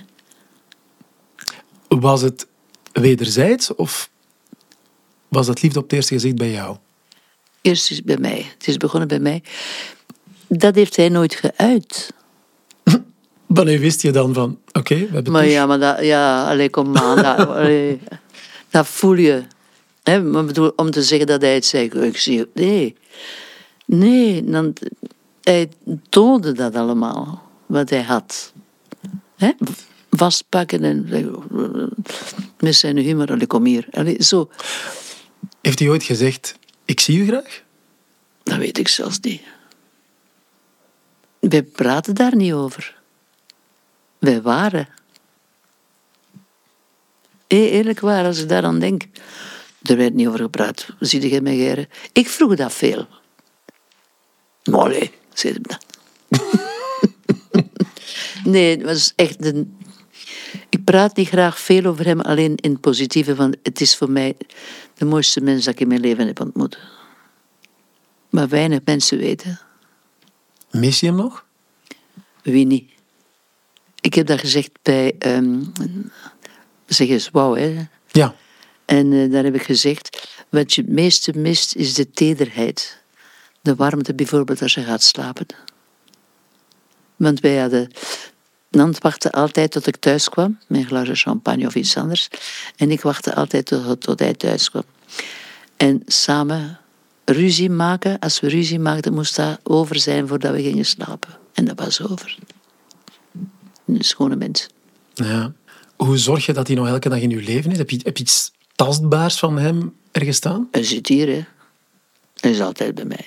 Was 1.88 2.22
het 2.22 2.48
wederzijds 2.92 3.76
of 3.76 4.10
was 5.28 5.46
dat 5.46 5.62
liefde 5.62 5.80
op 5.80 5.84
het 5.84 5.94
eerste 5.94 6.14
gezicht 6.14 6.36
bij 6.36 6.52
jou? 6.52 6.78
Eerst 7.66 7.92
is 7.92 8.04
bij 8.04 8.18
mij. 8.18 8.46
Het 8.58 8.68
is 8.68 8.78
begonnen 8.78 9.08
bij 9.08 9.20
mij. 9.20 9.44
Dat 10.48 10.76
heeft 10.76 10.96
hij 10.96 11.10
nooit 11.10 11.36
geuit. 11.36 12.14
Wanneer 13.46 13.80
wist 13.80 14.02
je 14.02 14.12
dan 14.12 14.34
van, 14.34 14.60
oké, 14.68 14.80
okay, 14.80 15.08
we 15.08 15.14
hebben 15.14 15.32
Maar 15.32 15.46
ja, 15.46 15.66
maar 15.66 15.80
dat, 15.80 16.04
ja, 16.04 16.50
allee, 16.50 16.70
kom 16.70 16.98
aan. 16.98 17.16
dat, 17.16 17.48
allee, 17.58 18.00
dat 18.70 18.88
voel 18.88 19.14
je. 19.14 19.44
He, 20.04 20.22
maar 20.22 20.46
bedoel, 20.46 20.72
om 20.76 20.92
te 20.92 21.04
zeggen 21.04 21.28
dat 21.28 21.42
hij 21.42 21.54
het 21.54 21.66
zei, 21.66 21.88
ik 21.88 22.18
zie, 22.18 22.46
nee. 22.54 22.96
Nee, 23.86 24.44
dan, 24.44 24.74
hij 25.42 25.70
toonde 26.10 26.52
dat 26.52 26.76
allemaal, 26.76 27.50
wat 27.66 27.90
hij 27.90 28.02
had. 28.02 28.54
He? 29.36 29.52
vastpakken 30.10 30.84
en 30.84 31.08
met 32.60 32.76
zijn 32.76 32.98
humor, 32.98 33.32
allee, 33.32 33.48
kom 33.48 33.66
hier. 33.66 33.88
Allee, 33.92 34.24
zo. 34.24 34.50
Heeft 35.62 35.80
hij 35.80 35.90
ooit 35.90 36.04
gezegd, 36.04 36.56
ik 36.86 37.00
zie 37.00 37.20
u 37.20 37.28
graag? 37.28 37.64
Dat 38.44 38.58
weet 38.58 38.78
ik 38.78 38.88
zelfs 38.88 39.20
niet. 39.20 39.42
Wij 41.40 41.64
praten 41.64 42.16
daar 42.16 42.36
niet 42.36 42.54
over. 42.54 42.96
Wij 44.18 44.42
waren. 44.42 44.88
Eerlijk 47.48 48.00
waar, 48.00 48.26
als 48.26 48.40
ik 48.40 48.50
daaraan 48.50 48.80
denk. 48.80 49.04
Er 49.82 49.98
werd 49.98 50.14
niet 50.14 50.28
over 50.28 50.40
gepraat. 50.40 50.88
Zie 51.00 51.30
je 51.30 51.42
mij, 51.42 51.56
Geren? 51.56 51.90
Ik 52.12 52.30
vroeg 52.30 52.56
dat 52.56 52.74
veel. 52.74 53.08
Maar 54.64 54.90
nee, 54.90 55.12
zei 55.34 55.54
hem 55.54 55.62
dat. 55.62 55.86
nee, 58.54 58.78
het 58.78 58.86
was 58.86 59.14
echt 59.16 59.46
een 59.46 59.78
ik 60.76 60.84
praat 60.84 61.16
niet 61.16 61.28
graag 61.28 61.60
veel 61.60 61.86
over 61.86 62.06
hem, 62.06 62.20
alleen 62.20 62.56
in 62.56 62.72
het 62.72 62.82
positieve, 62.82 63.36
want 63.36 63.56
het 63.64 63.82
is 63.82 63.96
voor 63.96 64.12
mij 64.12 64.38
de 64.94 65.06
mooiste 65.06 65.42
mens 65.42 65.66
dat 65.66 65.74
ik 65.74 65.80
in 65.80 65.88
mijn 65.88 66.00
leven 66.00 66.28
heb 66.28 66.40
ontmoet. 66.40 66.80
Maar 68.30 68.48
weinig 68.48 68.80
mensen 68.86 69.18
weten. 69.18 69.60
Mis 70.72 71.00
je 71.00 71.06
hem 71.06 71.16
nog? 71.16 71.46
Wie 72.42 72.66
niet? 72.66 72.92
Ik 74.02 74.14
heb 74.14 74.28
dat 74.28 74.40
gezegd 74.40 74.72
bij, 74.82 75.16
um, 75.20 75.72
zeg 76.86 77.08
eens, 77.08 77.30
wauw 77.30 77.56
hè. 77.56 77.88
Ja. 78.12 78.36
En 78.86 79.12
uh, 79.12 79.32
daar 79.32 79.44
heb 79.44 79.56
ik 79.56 79.64
gezegd, 79.64 80.28
wat 80.50 80.74
je 80.74 80.82
het 80.82 80.90
meeste 80.90 81.38
mist 81.38 81.76
is 81.76 81.94
de 81.94 82.12
tederheid. 82.12 83.04
De 83.62 83.76
warmte 83.76 84.14
bijvoorbeeld 84.14 84.62
als 84.62 84.74
je 84.74 84.84
gaat 84.84 85.04
slapen. 85.04 85.46
Want 87.16 87.40
wij 87.40 87.58
hadden 87.58 87.92
Nant 88.76 88.98
wachtte 88.98 89.32
altijd 89.32 89.72
tot 89.72 89.88
ik 89.88 89.96
thuis 89.96 90.30
kwam, 90.30 90.58
met 90.68 90.80
een 90.80 90.88
glaasje 90.88 91.16
champagne 91.16 91.66
of 91.66 91.76
iets 91.76 91.98
anders. 91.98 92.28
En 92.76 92.92
ik 92.92 93.02
wachtte 93.02 93.36
altijd 93.36 93.66
tot, 93.66 94.02
tot 94.02 94.20
hij 94.20 94.34
thuis 94.34 94.70
kwam. 94.70 94.84
En 95.78 96.02
samen 96.06 96.80
ruzie 97.26 97.70
maken, 97.70 98.20
als 98.20 98.40
we 98.40 98.48
ruzie 98.48 98.80
maakten, 98.80 99.14
moest 99.14 99.36
dat 99.36 99.60
over 99.64 100.00
zijn 100.00 100.28
voordat 100.28 100.54
we 100.54 100.62
gingen 100.62 100.86
slapen. 100.86 101.30
En 101.54 101.66
dat 101.66 101.80
was 101.80 102.02
over. 102.02 102.38
Een 103.86 104.04
schone 104.04 104.36
mens. 104.36 104.68
Ja. 105.14 105.54
Hoe 105.96 106.18
zorg 106.18 106.46
je 106.46 106.54
dat 106.54 106.68
hij 106.68 106.76
nog 106.76 106.88
elke 106.88 107.10
dag 107.10 107.20
in 107.20 107.30
je 107.30 107.42
leven 107.42 107.72
is? 107.72 107.78
Heb 107.78 107.90
je, 107.90 108.00
heb 108.04 108.18
je 108.18 108.24
iets 108.24 108.52
tastbaars 108.76 109.40
van 109.40 109.58
hem 109.58 109.96
ergens 110.12 110.38
staan? 110.38 110.68
Hij 110.72 110.84
zit 110.84 111.08
hier, 111.08 111.28
hè. 111.28 111.46
Hij 112.40 112.52
is 112.52 112.62
altijd 112.62 112.96
bij 112.96 113.06
mij. 113.06 113.26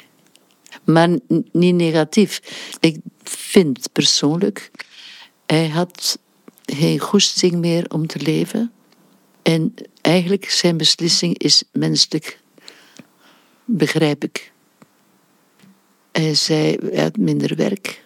Maar 0.85 1.09
niet 1.53 1.75
negatief. 1.75 2.41
Ik 2.81 2.99
vind 3.23 3.89
persoonlijk, 3.93 4.71
hij 5.53 5.69
had 5.69 6.19
geen 6.65 6.99
goesting 6.99 7.55
meer 7.55 7.91
om 7.91 8.07
te 8.07 8.21
leven. 8.21 8.73
En 9.43 9.75
eigenlijk 10.01 10.51
zijn 10.51 10.77
beslissing 10.77 11.39
is 11.39 11.63
menselijk, 11.73 12.41
begrijp 13.65 14.25
ik. 14.25 14.53
Hij 16.13 16.35
zei, 16.35 16.77
hij 16.93 17.03
had 17.03 17.17
minder 17.17 17.57
werk. 17.57 18.05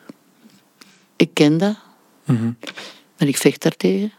Ik 1.17 1.31
ken 1.33 1.59
dat. 1.59 1.77
Maar 3.19 3.29
ik 3.29 3.37
vecht 3.37 3.63
daartegen. 3.63 4.13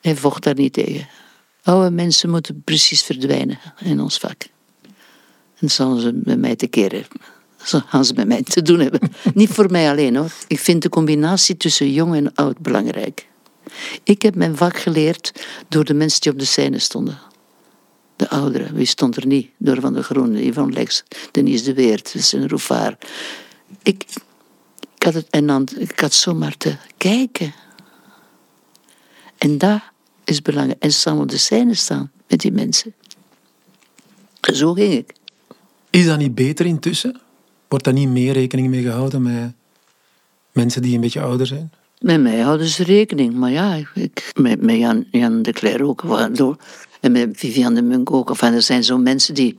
Hij 0.00 0.16
vocht 0.16 0.42
daar 0.42 0.54
niet 0.54 0.72
tegen. 0.72 1.08
Oude 1.62 1.90
mensen 1.90 2.30
moeten 2.30 2.62
precies 2.62 3.02
verdwijnen 3.02 3.58
in 3.78 4.00
ons 4.00 4.18
vak. 4.18 4.42
En 5.58 5.70
zullen 5.70 6.00
ze 6.00 6.20
met 6.24 6.38
mij 6.38 6.56
te 6.56 6.66
keren. 6.66 7.06
Zo 7.64 7.80
gaan 7.86 8.04
ze 8.04 8.12
met 8.14 8.26
mij 8.26 8.42
te 8.42 8.62
doen 8.62 8.80
hebben. 8.80 9.00
Niet 9.34 9.50
voor 9.50 9.70
mij 9.70 9.90
alleen 9.90 10.16
hoor. 10.16 10.32
Ik 10.46 10.58
vind 10.58 10.82
de 10.82 10.88
combinatie 10.88 11.56
tussen 11.56 11.92
jong 11.92 12.14
en 12.14 12.34
oud 12.34 12.58
belangrijk. 12.58 13.26
Ik 14.02 14.22
heb 14.22 14.34
mijn 14.34 14.56
vak 14.56 14.78
geleerd 14.78 15.32
door 15.68 15.84
de 15.84 15.94
mensen 15.94 16.20
die 16.20 16.32
op 16.32 16.38
de 16.38 16.44
scène 16.44 16.78
stonden. 16.78 17.18
De 18.16 18.28
ouderen, 18.28 18.74
wie 18.74 18.86
stond 18.86 19.16
er 19.16 19.26
niet? 19.26 19.50
Door 19.58 19.80
Van 19.80 19.92
de 19.92 20.02
Groene, 20.02 20.44
Ivan 20.44 20.72
Lex, 20.72 21.04
Denise 21.30 21.64
de 21.64 21.74
Weert, 21.74 22.14
Sven 22.18 22.48
Roefaar. 22.48 22.98
Ik, 23.82 24.04
ik, 24.94 25.02
had 25.02 25.14
het, 25.14 25.26
en 25.30 25.46
dan, 25.46 25.68
ik 25.78 26.00
had 26.00 26.12
zomaar 26.12 26.56
te 26.56 26.76
kijken. 26.96 27.54
En 29.38 29.58
dat 29.58 29.80
is 30.24 30.42
belangrijk. 30.42 30.82
En 30.82 30.92
samen 30.92 31.22
op 31.22 31.28
de 31.28 31.38
scène 31.38 31.74
staan 31.74 32.10
met 32.28 32.40
die 32.40 32.52
mensen. 32.52 32.94
Zo 34.40 34.72
ging 34.72 34.92
ik. 34.92 35.12
Is 35.90 36.06
dat 36.06 36.18
niet 36.18 36.34
beter 36.34 36.66
intussen? 36.66 37.20
Wordt 37.68 37.84
daar 37.84 37.94
niet 37.94 38.08
meer 38.08 38.32
rekening 38.32 38.68
mee 38.68 38.82
gehouden 38.82 39.22
met 39.22 39.52
mensen 40.52 40.82
die 40.82 40.94
een 40.94 41.00
beetje 41.00 41.20
ouder 41.20 41.46
zijn? 41.46 41.72
Met 41.98 42.20
mij 42.20 42.40
houden 42.40 42.66
ze 42.66 42.84
rekening, 42.84 43.34
maar 43.34 43.50
ja, 43.50 43.74
ik, 43.94 44.32
met, 44.40 44.60
met 44.62 44.76
Jan, 44.76 45.06
Jan 45.10 45.42
de 45.42 45.52
Cler 45.52 45.82
ook. 45.84 46.00
waardoor- 46.02 46.56
En 47.00 47.12
met 47.12 47.28
Viviane 47.32 47.74
de 47.74 47.82
Munk 47.82 48.10
ook. 48.12 48.28
Enfin, 48.28 48.52
er 48.52 48.62
zijn 48.62 48.84
zo 48.84 48.98
mensen 48.98 49.34
die... 49.34 49.54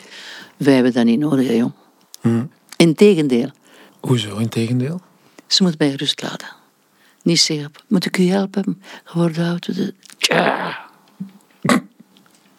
Wij 0.58 0.74
hebben 0.74 0.94
dat 0.94 1.06
niet 1.06 1.20
nodig, 1.20 1.48
hè, 1.48 1.54
jong. 1.54 1.74
Integendeel, 2.78 3.50
Hoezo, 4.00 4.38
in 4.38 4.50
tegendeel? 4.50 5.02
ze 5.48 5.64
moet 5.64 5.80
mij 5.80 5.92
rust 5.94 6.22
laten. 6.22 6.48
Niet 7.24 7.40
zeggen, 7.40 7.72
moet 7.88 8.06
ik 8.06 8.18
u 8.18 8.28
helpen? 8.28 8.82
Geworden 9.04 9.46
oud. 9.50 9.76
de- 9.76 9.94
Tja. 10.18 10.80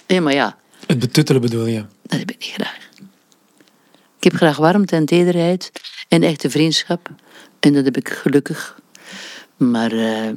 Nee, 0.06 0.20
maar 0.20 0.34
ja, 0.34 0.56
Het 0.86 0.98
betuttelen 0.98 1.40
bedoel 1.40 1.66
je? 1.66 1.84
dat 2.02 2.18
heb 2.18 2.30
ik 2.30 2.38
niet 2.38 2.52
graag. 2.54 2.78
Ik 4.16 4.24
heb 4.24 4.34
graag 4.34 4.56
warmte 4.56 4.96
en 4.96 5.04
tederheid 5.04 5.72
en 6.08 6.22
echte 6.22 6.50
vriendschap. 6.50 7.10
En 7.60 7.72
dat 7.72 7.84
heb 7.84 7.96
ik 7.96 8.08
gelukkig. 8.08 8.78
Maar 9.56 9.92
eh, 9.92 10.30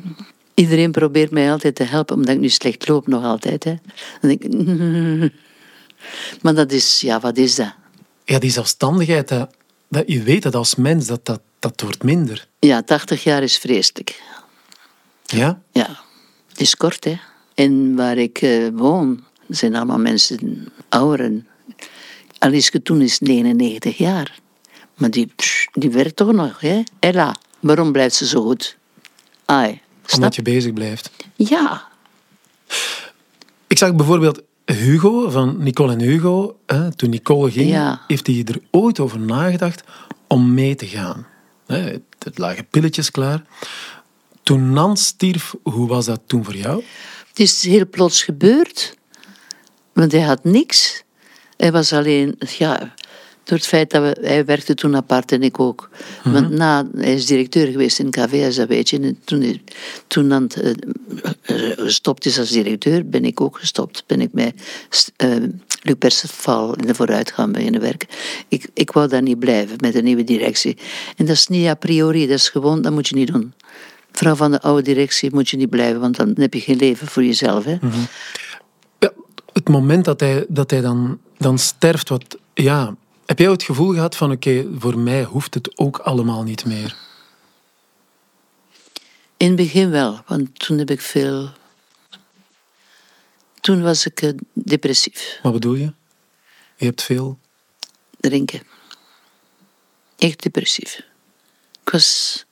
iedereen 0.54 0.92
probeert 0.92 1.32
mij 1.32 1.52
altijd 1.52 1.76
te 1.76 1.84
helpen, 1.84 2.16
omdat 2.16 2.36
ik 2.36 2.42
nu 2.42 2.50
slecht 2.50 2.88
loop 2.88 3.08
nog 3.08 3.24
altijd. 3.24 3.64
Hè. 3.64 3.76
Dan 4.22 4.38
denk 4.38 4.44
ik, 4.44 5.32
maar 6.42 6.56
dat 6.56 6.72
is, 6.72 7.02
ja, 7.02 7.20
wat 7.20 7.38
is 7.38 7.56
dat? 7.56 7.74
Ja, 8.26 8.40
die 8.40 8.52
zelfstandigheid, 8.52 9.28
dat, 9.28 9.50
dat 9.88 10.04
je 10.08 10.24
weet 10.24 10.44
dat 10.44 10.56
als 10.56 10.76
mens, 10.76 11.06
dat, 11.06 11.26
dat, 11.26 11.42
dat 11.60 11.82
wordt 11.82 12.04
minder. 12.04 12.48
Ja, 12.60 12.82
80 12.82 13.24
jaar 13.24 13.44
is 13.44 13.58
vreselijk. 13.58 14.22
Ja? 15.26 15.62
Ja, 15.72 16.00
het 16.50 16.62
is 16.62 16.76
kort, 16.76 17.04
hè. 17.04 17.20
En 17.54 17.96
waar 17.96 18.18
ik 18.18 18.42
eh, 18.42 18.68
woon, 18.74 19.24
zijn 19.48 19.76
allemaal 19.76 20.00
mensen 20.00 20.68
ouder. 20.90 21.44
Alice 22.40 22.82
toen 22.82 23.02
is 23.02 23.20
99 23.20 23.98
jaar. 23.98 24.40
Maar 24.98 25.10
die, 25.12 25.32
pss, 25.36 25.68
die 25.74 25.90
werkt 25.90 26.16
toch 26.16 26.32
nog, 26.32 26.60
hè? 26.60 26.82
Ella, 27.00 27.36
waarom 27.60 27.92
blijft 27.92 28.16
ze 28.16 28.28
zo 28.28 28.42
goed? 28.42 28.78
Ai, 29.46 29.82
snap 30.06 30.16
Omdat 30.16 30.36
je 30.36 30.42
bezig 30.42 30.74
blijft. 30.74 31.10
Ja, 31.36 31.88
Ik 33.68 33.78
zag 33.78 33.96
bijvoorbeeld 33.96 34.42
Hugo 34.66 35.30
van 35.30 35.64
Nicole 35.64 35.92
en 35.92 36.00
Hugo. 36.00 36.58
Hè, 36.66 36.96
toen 36.96 37.10
Nicole 37.10 37.52
ging, 37.52 37.70
Ja. 37.70 38.02
heeft 38.08 38.28
hij 38.28 38.44
er 38.48 38.62
ooit 38.72 39.00
over 39.00 39.20
nagedacht 39.20 39.84
om 40.28 40.54
mee 40.54 40.76
te 40.76 40.86
gaan. 40.88 41.28
Hè, 41.66 41.98
het 42.20 42.38
lagen 42.38 42.68
pilletjes 42.68 43.12
klaar. 43.12 43.44
Toen 44.44 44.74
Nans 44.74 45.06
stierf, 45.06 45.54
hoe 45.64 45.88
was 45.88 46.06
dat 46.06 46.22
toen 46.26 46.44
voor 46.44 46.56
jou? 46.56 46.84
het 47.30 47.40
is 47.40 47.64
heel 47.64 47.88
plots 47.90 48.24
gebeurd. 48.24 48.98
Want 49.94 50.12
hij 50.12 50.22
had 50.22 50.44
niks. 50.44 51.04
Hij 51.60 51.72
was 51.72 51.94
alleen, 51.94 52.36
ja, 52.58 52.94
door 53.44 53.58
het 53.58 53.68
feit 53.68 53.92
dat 53.92 54.02
we, 54.02 54.18
hij 54.28 54.46
werkte 54.46 54.74
toen 54.74 54.96
apart 54.96 55.32
en 55.32 55.44
ik 55.44 55.60
ook. 55.60 55.90
Want 56.24 56.50
na, 56.50 56.88
hij 56.98 57.14
is 57.14 57.26
directeur 57.26 57.68
geweest 57.72 58.00
in 58.00 58.10
KVS, 58.10 58.56
dat 58.56 58.68
weet 58.68 58.90
je. 58.90 59.00
En 59.00 59.18
toen, 59.24 59.42
hij- 59.42 59.62
toen 60.08 60.30
dan 60.30 60.48
eh, 60.50 60.72
gestopt 61.78 62.26
is 62.26 62.40
als 62.40 62.50
directeur, 62.50 63.10
ben 63.10 63.26
ik 63.26 63.42
ook 63.42 63.58
gestopt. 63.60 64.04
Ben 64.08 64.22
ik 64.22 64.30
met 64.32 64.54
eh 65.16 65.30
Luc 65.82 65.96
Perceval 66.00 66.76
in 66.76 66.88
de 66.88 66.96
vooruitgang 66.96 67.54
beginnen 67.54 67.82
werken. 67.82 68.08
Ik, 68.48 68.68
ik 68.74 68.92
wou 68.92 69.08
daar 69.08 69.22
niet 69.22 69.40
blijven 69.40 69.76
met 69.82 69.96
een 69.96 70.04
nieuwe 70.04 70.24
directie. 70.24 70.78
En 71.18 71.26
dat 71.26 71.36
is 71.36 71.48
niet 71.48 71.68
a 71.68 71.74
priori, 71.76 72.28
dat 72.28 72.38
is 72.38 72.50
gewoon, 72.50 72.82
dat 72.82 72.92
moet 72.92 73.08
je 73.08 73.16
niet 73.16 73.32
doen. 73.32 73.54
Vrouw 74.12 74.36
van 74.36 74.52
de 74.52 74.62
oude 74.62 74.82
directie 74.82 75.30
moet 75.34 75.50
je 75.50 75.58
niet 75.58 75.70
blijven, 75.70 76.00
want 76.00 76.16
dan 76.18 76.34
heb 76.36 76.54
je 76.54 76.60
geen 76.60 76.78
leven 76.78 77.08
voor 77.08 77.24
jezelf. 77.24 77.64
Hè? 77.64 77.72
Het 77.72 77.82
moment 79.70 80.06
dat 80.06 80.20
hij, 80.20 80.46
dat 80.48 80.72
hij 80.72 80.82
dan, 80.82 81.20
dan 81.38 81.58
sterft, 81.58 82.10
wat, 82.10 82.38
ja, 82.54 82.96
heb 83.26 83.40
jij 83.40 83.52
het 83.52 83.64
gevoel 83.64 83.94
gehad 83.94 84.16
van 84.16 84.32
oké, 84.32 84.68
voor 84.78 84.98
mij 84.98 85.24
hoeft 85.24 85.54
het 85.54 85.78
ook 85.78 85.98
allemaal 85.98 86.44
niet 86.44 86.66
meer? 86.66 86.96
In 89.38 89.48
het 89.48 89.56
begin 89.56 89.90
wel, 89.90 90.22
want 90.28 90.60
toen 90.60 90.78
heb 90.78 90.90
ik 90.90 91.02
veel. 91.02 91.50
Toen 93.62 93.82
was 93.82 94.06
ik 94.06 94.22
eh, 94.22 94.32
depressief, 94.54 95.40
Wat 95.44 95.54
bedoel 95.54 95.74
je? 95.74 95.94
Je 96.76 96.86
hebt 96.86 97.04
veel... 97.04 97.38
drinken. 98.20 98.62
Echt 100.18 100.44
depressief. 100.44 101.04
Ik 101.82 101.90
was. 101.90 102.46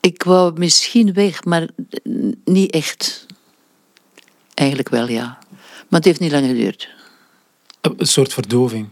Ik 0.00 0.22
wou 0.22 0.58
misschien 0.58 1.12
weg, 1.12 1.44
maar 1.44 1.68
niet 2.44 2.72
echt. 2.72 3.26
Eigenlijk 4.54 4.88
wel, 4.88 5.08
ja. 5.08 5.38
Maar 5.88 6.00
het 6.00 6.04
heeft 6.04 6.20
niet 6.20 6.32
lang 6.32 6.46
geduurd. 6.46 6.88
Een 7.80 8.06
soort 8.06 8.32
verdoving. 8.32 8.88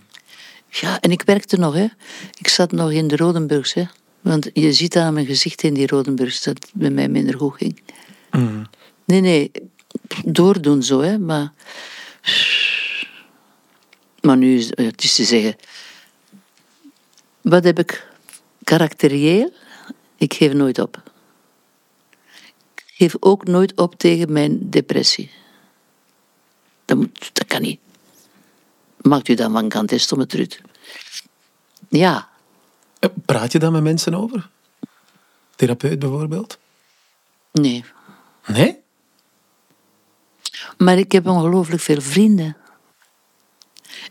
Ja, 0.69 1.01
en 1.01 1.11
ik 1.11 1.23
werkte 1.23 1.57
nog, 1.57 1.75
hè. 1.75 1.87
Ik 2.39 2.49
zat 2.49 2.73
nog 2.73 2.91
in 2.93 3.09
de 3.09 3.17
Rodenburgs, 3.17 3.75
hè. 3.75 3.85
Want 4.21 4.51
je 4.53 4.73
ziet 4.73 4.97
aan 4.97 5.15
mijn 5.15 5.27
gezicht 5.27 5.63
in 5.63 5.75
die 5.75 5.87
Rodenburgs 5.87 6.43
dat 6.43 6.55
het 6.55 6.71
met 6.75 6.93
mij 6.93 7.09
minder 7.09 7.39
goed 7.39 7.57
ging. 7.57 7.81
Nee, 9.05 9.21
nee, 9.21 9.51
doordoen 10.25 10.83
zo, 10.83 11.01
hè. 11.01 11.19
Maar, 11.19 11.53
maar 14.21 14.37
nu 14.37 14.57
is 14.57 14.67
het 14.75 15.05
is 15.05 15.15
te 15.15 15.25
zeggen... 15.25 15.57
Wat 17.41 17.65
heb 17.65 17.79
ik 17.79 18.09
karakterieel? 18.65 19.53
Ik 20.17 20.35
geef 20.35 20.53
nooit 20.53 20.79
op. 20.79 21.03
Ik 22.75 22.85
geef 22.87 23.17
ook 23.21 23.47
nooit 23.47 23.77
op 23.77 23.95
tegen 23.95 24.33
mijn 24.33 24.71
depressie. 24.71 25.31
Dat, 26.85 26.97
moet, 26.97 27.31
dat 27.33 27.47
kan 27.47 27.63
niet. 27.63 27.81
Maakt 28.97 29.29
u 29.29 29.35
dan 29.35 29.53
van 29.53 29.69
kant, 29.69 29.93
is 29.93 30.03
stomme 30.03 30.27
trut. 30.27 30.61
Ja, 31.89 32.29
Eh, 32.99 33.11
Praat 33.27 33.53
je 33.53 33.59
daar 33.59 33.73
met 33.73 33.83
mensen 33.83 34.15
over? 34.15 34.49
Therapeut 35.57 35.99
bijvoorbeeld? 35.99 36.59
nee. 37.53 37.85
Nee? 38.47 38.83
Maar 40.79 40.99
ik 40.99 41.13
heb 41.13 41.27
ongelooflijk 41.27 41.83
veel 41.83 42.01
vrienden. 42.01 42.57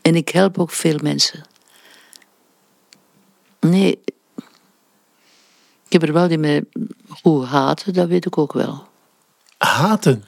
En 0.01 0.15
ik 0.15 0.29
help 0.29 0.59
ook 0.59 0.71
veel 0.71 0.97
mensen. 1.01 1.43
Nee. 3.59 3.99
Ik 5.85 5.91
heb 6.01 6.03
er 6.03 6.13
wel 6.13 6.27
die 6.27 6.37
me 6.37 6.67
goed 7.09 7.45
haten, 7.45 7.93
dat 7.93 8.07
weet 8.07 8.25
ik 8.25 8.37
ook 8.37 8.53
wel. 8.53 8.87
Haten. 9.57 10.23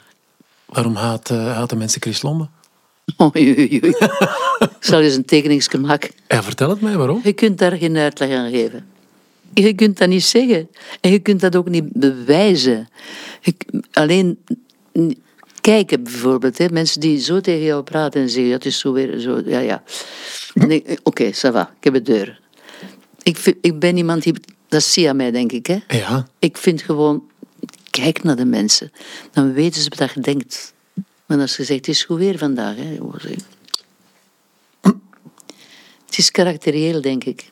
Waarom 0.65 0.95
haat, 0.95 1.29
eh, 1.29 1.53
haten 1.55 1.77
mensen 1.77 2.01
Chris 2.01 2.21
Lomme? 2.21 2.47
Oei, 3.21 3.55
oei, 3.57 3.79
oei. 3.83 3.95
Ik 4.59 4.69
zal 4.79 5.01
eens 5.01 5.15
een 5.15 5.25
tekeningsje 5.25 5.77
maken. 5.77 6.09
Ja, 6.27 6.43
vertel 6.43 6.69
het 6.69 6.81
mij, 6.81 6.97
waarom? 6.97 7.19
Je 7.23 7.33
kunt 7.33 7.57
daar 7.57 7.71
geen 7.77 7.97
uitleg 7.97 8.31
aan 8.37 8.49
geven. 8.49 8.85
Je 9.53 9.73
kunt 9.73 9.97
dat 9.97 10.07
niet 10.09 10.23
zeggen. 10.23 10.69
En 11.01 11.11
je 11.11 11.19
kunt 11.19 11.39
dat 11.41 11.55
ook 11.55 11.69
niet 11.69 11.91
bewijzen. 11.93 12.87
Je, 13.41 13.53
alleen 13.91 14.37
kijken 15.61 16.03
bijvoorbeeld. 16.03 16.57
Hè. 16.57 16.69
Mensen 16.71 16.99
die 16.99 17.19
zo 17.19 17.41
tegen 17.41 17.63
jou 17.63 17.83
praten 17.83 18.21
en 18.21 18.29
zeggen, 18.29 18.51
het 18.53 18.65
is 18.65 18.79
zo 18.79 18.91
weer 18.93 19.19
zo. 19.19 19.41
Ja, 19.45 19.59
ja. 19.59 19.83
Eh, 20.53 20.81
Oké, 21.03 21.25
ça 21.33 21.51
va. 21.51 21.73
Ik 21.77 21.83
heb 21.83 21.93
het 21.93 22.05
deur. 22.05 22.39
Ik, 23.23 23.37
vind- 23.37 23.57
ik 23.61 23.79
ben 23.79 23.97
iemand 23.97 24.23
die... 24.23 24.33
Dat 24.67 24.83
zie 24.83 25.03
je 25.03 25.09
aan 25.09 25.15
mij, 25.15 25.31
denk 25.31 25.51
ik. 25.51 25.65
Hè. 25.67 25.77
Ja, 25.87 26.27
Ik 26.39 26.57
vind 26.57 26.81
gewoon... 26.81 27.23
Kijk 28.01 28.23
naar 28.23 28.35
de 28.35 28.45
mensen. 28.45 28.91
Dan 29.31 29.53
weten 29.53 29.81
ze 29.81 29.91
wat 29.97 30.11
je 30.13 30.19
denkt. 30.19 30.73
Maar 31.25 31.39
als 31.39 31.57
je 31.57 31.63
zegt, 31.63 31.79
het 31.85 31.87
is 31.87 32.03
goed 32.03 32.17
weer 32.17 32.37
vandaag. 32.37 32.75
Hè. 32.75 32.97
Het 36.05 36.17
is 36.17 36.31
karakterieel, 36.31 37.01
denk 37.01 37.23
ik. 37.23 37.51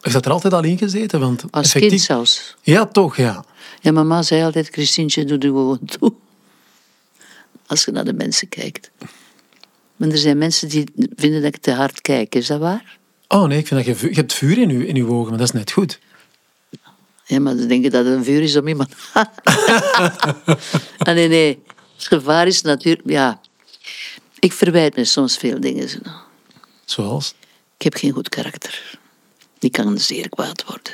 Heeft 0.00 0.14
dat 0.14 0.24
er 0.24 0.32
altijd 0.32 0.52
al 0.52 0.64
in 0.64 0.78
gezeten? 0.78 1.20
Want 1.20 1.44
Als 1.50 1.64
effectief... 1.64 1.90
kind 1.90 2.02
zelfs. 2.02 2.56
Ja, 2.62 2.86
toch, 2.86 3.16
ja. 3.16 3.44
Ja, 3.80 3.92
mama 3.92 4.22
zei 4.22 4.42
altijd, 4.42 4.68
Christientje, 4.68 5.24
doe 5.24 5.38
er 5.38 5.44
gewoon 5.44 5.84
toe. 5.84 6.12
Als 7.66 7.84
je 7.84 7.90
naar 7.90 8.04
de 8.04 8.12
mensen 8.12 8.48
kijkt. 8.48 8.90
Maar 9.96 10.08
er 10.08 10.18
zijn 10.18 10.38
mensen 10.38 10.68
die 10.68 10.84
vinden 11.16 11.42
dat 11.42 11.54
ik 11.54 11.60
te 11.60 11.72
hard 11.72 12.00
kijk. 12.00 12.34
Is 12.34 12.46
dat 12.46 12.60
waar? 12.60 12.98
Oh 13.28 13.44
nee, 13.44 13.58
ik 13.58 13.66
vind 13.66 13.86
dat 13.86 14.00
je, 14.00 14.08
je 14.08 14.14
hebt 14.14 14.32
vuur 14.32 14.58
in 14.58 14.68
je, 14.68 14.86
in 14.86 14.94
je 14.94 15.06
ogen, 15.06 15.28
maar 15.28 15.38
dat 15.38 15.48
is 15.48 15.54
net 15.54 15.70
goed. 15.70 15.98
Ja, 17.30 17.40
maar 17.40 17.56
ze 17.56 17.66
denken 17.66 17.90
dat 17.90 18.04
het 18.04 18.14
een 18.14 18.24
vuur 18.24 18.42
is 18.42 18.56
om 18.56 18.68
iemand... 18.68 18.94
ah, 20.98 21.14
nee, 21.14 21.28
nee. 21.28 21.62
Het 21.96 22.06
gevaar 22.06 22.46
is 22.46 22.62
natuurlijk... 22.62 23.10
Ja, 23.10 23.40
ik 24.38 24.52
verwijt 24.52 24.96
me 24.96 25.04
soms 25.04 25.36
veel 25.36 25.60
dingen. 25.60 25.88
Zoals? 26.84 27.34
Ik 27.76 27.82
heb 27.82 27.94
geen 27.94 28.12
goed 28.12 28.28
karakter. 28.28 28.98
Die 29.58 29.70
kan 29.70 29.98
zeer 29.98 30.28
kwaad 30.28 30.64
worden. 30.66 30.92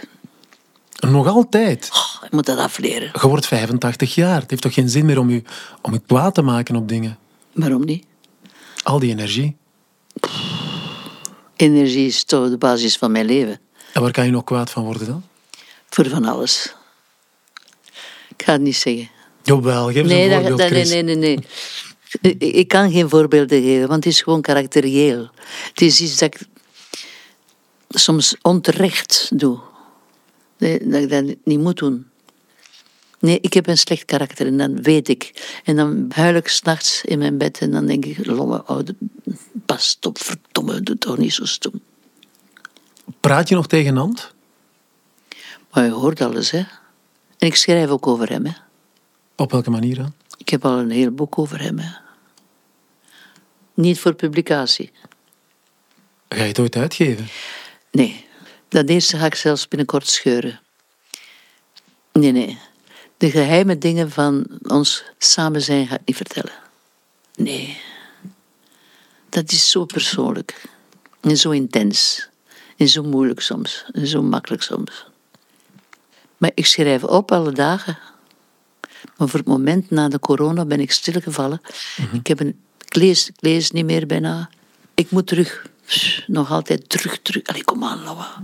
Nog 1.15 1.27
altijd. 1.27 1.91
Oh, 1.93 2.25
ik 2.25 2.33
moet 2.33 2.47
dat 2.47 2.59
afleren. 2.59 3.11
Je 3.21 3.29
wordt 3.29 3.47
85 3.47 4.15
jaar. 4.15 4.41
Het 4.41 4.51
heeft 4.51 4.63
toch 4.63 4.75
geen 4.75 4.89
zin 4.89 5.05
meer 5.05 5.19
om 5.19 5.31
je, 5.31 5.43
om 5.83 5.93
je 5.93 6.01
kwaad 6.07 6.35
te 6.35 6.43
maken 6.43 6.77
op 6.77 6.89
dingen? 6.89 7.19
Waarom 7.53 7.85
niet? 7.85 8.07
Al 8.83 8.99
die 8.99 9.11
energie. 9.11 9.57
Energie 11.57 12.07
is 12.07 12.25
toch 12.25 12.49
de 12.49 12.59
basis 12.59 12.97
van 12.97 13.13
mijn 13.13 13.27
leven. 13.27 13.61
En 13.93 14.03
waar 14.03 14.11
kan 14.11 14.25
je 14.25 14.31
nog 14.31 14.45
kwaad 14.45 14.71
van 14.71 14.85
worden 14.85 15.07
dan? 15.07 15.25
Voor 15.89 16.09
van 16.09 16.25
alles. 16.25 16.75
Ik 18.37 18.43
ga 18.45 18.53
het 18.53 18.61
niet 18.61 18.77
zeggen. 18.77 19.11
Jawel, 19.43 19.87
geef 19.93 20.05
Nee, 20.07 20.23
een 20.25 20.31
dat, 20.31 20.39
voorbeeld, 20.39 20.59
dat- 20.59 20.71
nee, 20.71 21.03
nee, 21.03 21.17
nee, 21.17 21.17
nee. 21.17 22.37
Ik- 22.39 22.69
kan 22.69 22.91
geen 22.91 23.09
voorbeelden 23.09 23.63
geven, 23.63 23.89
want 23.89 24.05
het 24.05 24.13
is 24.13 24.21
gewoon 24.23 24.43
karakterieel. 24.43 25.29
Het 25.69 25.81
is 25.81 26.01
iets 26.01 26.19
dat 26.19 26.35
ik 26.35 26.41
soms 27.89 28.37
onterecht 28.43 29.31
doe. 29.35 29.61
Nee, 30.59 30.89
Dat 30.89 31.03
ik 31.03 31.11
dat 31.11 31.25
niet 31.45 31.61
moet 31.61 31.79
doen. 31.79 32.07
Nee, 33.21 33.39
ik 33.41 33.53
heb 33.53 33.67
een 33.67 33.79
slecht 33.79 34.05
karakter 34.05 34.47
en 34.47 34.57
dat 34.57 34.71
weet 34.73 35.09
ik. 35.09 35.51
En 35.65 35.77
dan 35.77 36.07
huil 36.15 36.35
ik 36.35 36.49
s'nachts 36.49 37.03
in 37.05 37.19
mijn 37.19 37.39
bed 37.39 37.59
en 37.59 37.71
dan 37.71 37.87
denk 37.87 38.05
ik, 38.05 38.27
lomme 38.27 38.63
oude, 38.63 38.95
pas 39.67 39.97
op, 40.01 40.19
verdomme, 40.19 40.81
doe 40.81 40.99
toch 40.99 41.19
niet 41.19 41.35
zo 41.35 41.45
stom. 41.45 41.81
Praat 43.21 43.49
je 43.49 43.55
nog 43.55 43.67
tegen 43.67 43.95
Nant? 43.95 44.35
Maar 45.77 45.85
je 45.85 45.91
hoort 45.91 46.21
alles, 46.21 46.51
hè. 46.51 46.59
En 47.39 47.47
ik 47.47 47.57
schrijf 47.57 47.89
ook 47.89 48.07
over 48.07 48.29
hem, 48.29 48.47
hè. 48.47 48.53
Op 49.35 49.51
welke 49.51 49.71
manier 49.71 49.97
dan? 49.97 50.15
Ik 50.39 50.49
heb 50.49 50.65
al 50.65 50.79
een 50.79 50.91
heel 50.91 51.11
boek 51.11 51.39
over 51.39 51.61
hem, 51.61 51.79
hè. 51.79 51.91
Niet 53.75 54.01
voor 54.01 54.15
publicatie. 54.15 54.93
Ga 56.29 56.43
je 56.43 56.49
het 56.49 56.59
ooit 56.59 56.77
uitgeven? 56.77 57.29
Nee, 57.91 58.27
dat 58.69 58.89
eerste 58.89 59.19
ga 59.19 59.27
ik 59.27 59.35
zelfs 59.35 59.69
binnenkort 59.69 60.07
scheuren. 60.07 60.61
Nee, 62.13 62.33
nee. 62.33 62.59
De 63.17 63.31
geheime 63.31 63.79
dingen 63.79 64.11
van 64.11 64.47
ons 64.63 65.05
samen 65.19 65.63
zijn 65.63 65.87
ga 65.87 65.95
ik 65.95 66.07
niet 66.07 66.17
vertellen. 66.17 66.55
Nee. 67.35 67.81
Dat 69.29 69.53
is 69.53 69.71
zo 69.71 69.85
persoonlijk. 69.85 70.69
En 71.21 71.37
zo 71.37 71.51
intens. 71.51 72.29
En 72.77 72.89
zo 72.89 73.03
moeilijk 73.03 73.41
soms. 73.41 73.85
En 73.93 74.07
zo 74.07 74.23
makkelijk 74.23 74.63
soms. 74.63 75.07
Maar 76.37 76.51
ik 76.55 76.67
schrijf 76.67 77.05
op 77.05 77.33
alle 77.33 77.53
dagen. 77.53 77.99
Maar 79.17 79.29
voor 79.29 79.39
het 79.39 79.49
moment 79.49 79.91
na 79.91 80.09
de 80.09 80.19
corona 80.19 80.65
ben 80.65 80.81
ik 80.81 80.93
stilgevallen. 80.93 81.61
Ik, 82.13 82.27
heb 82.27 82.41
een, 82.41 82.61
ik, 82.85 82.95
lees, 82.95 83.29
ik 83.29 83.35
lees 83.39 83.71
niet 83.71 83.85
meer 83.85 84.07
bijna. 84.07 84.51
Ik 84.95 85.11
moet 85.11 85.27
terug. 85.27 85.67
Nog 86.27 86.51
altijd 86.51 86.89
terug, 86.89 87.19
terug. 87.23 87.43
Allee, 87.43 87.65
kom 87.65 87.85
aan, 87.85 88.03
Laura. 88.03 88.43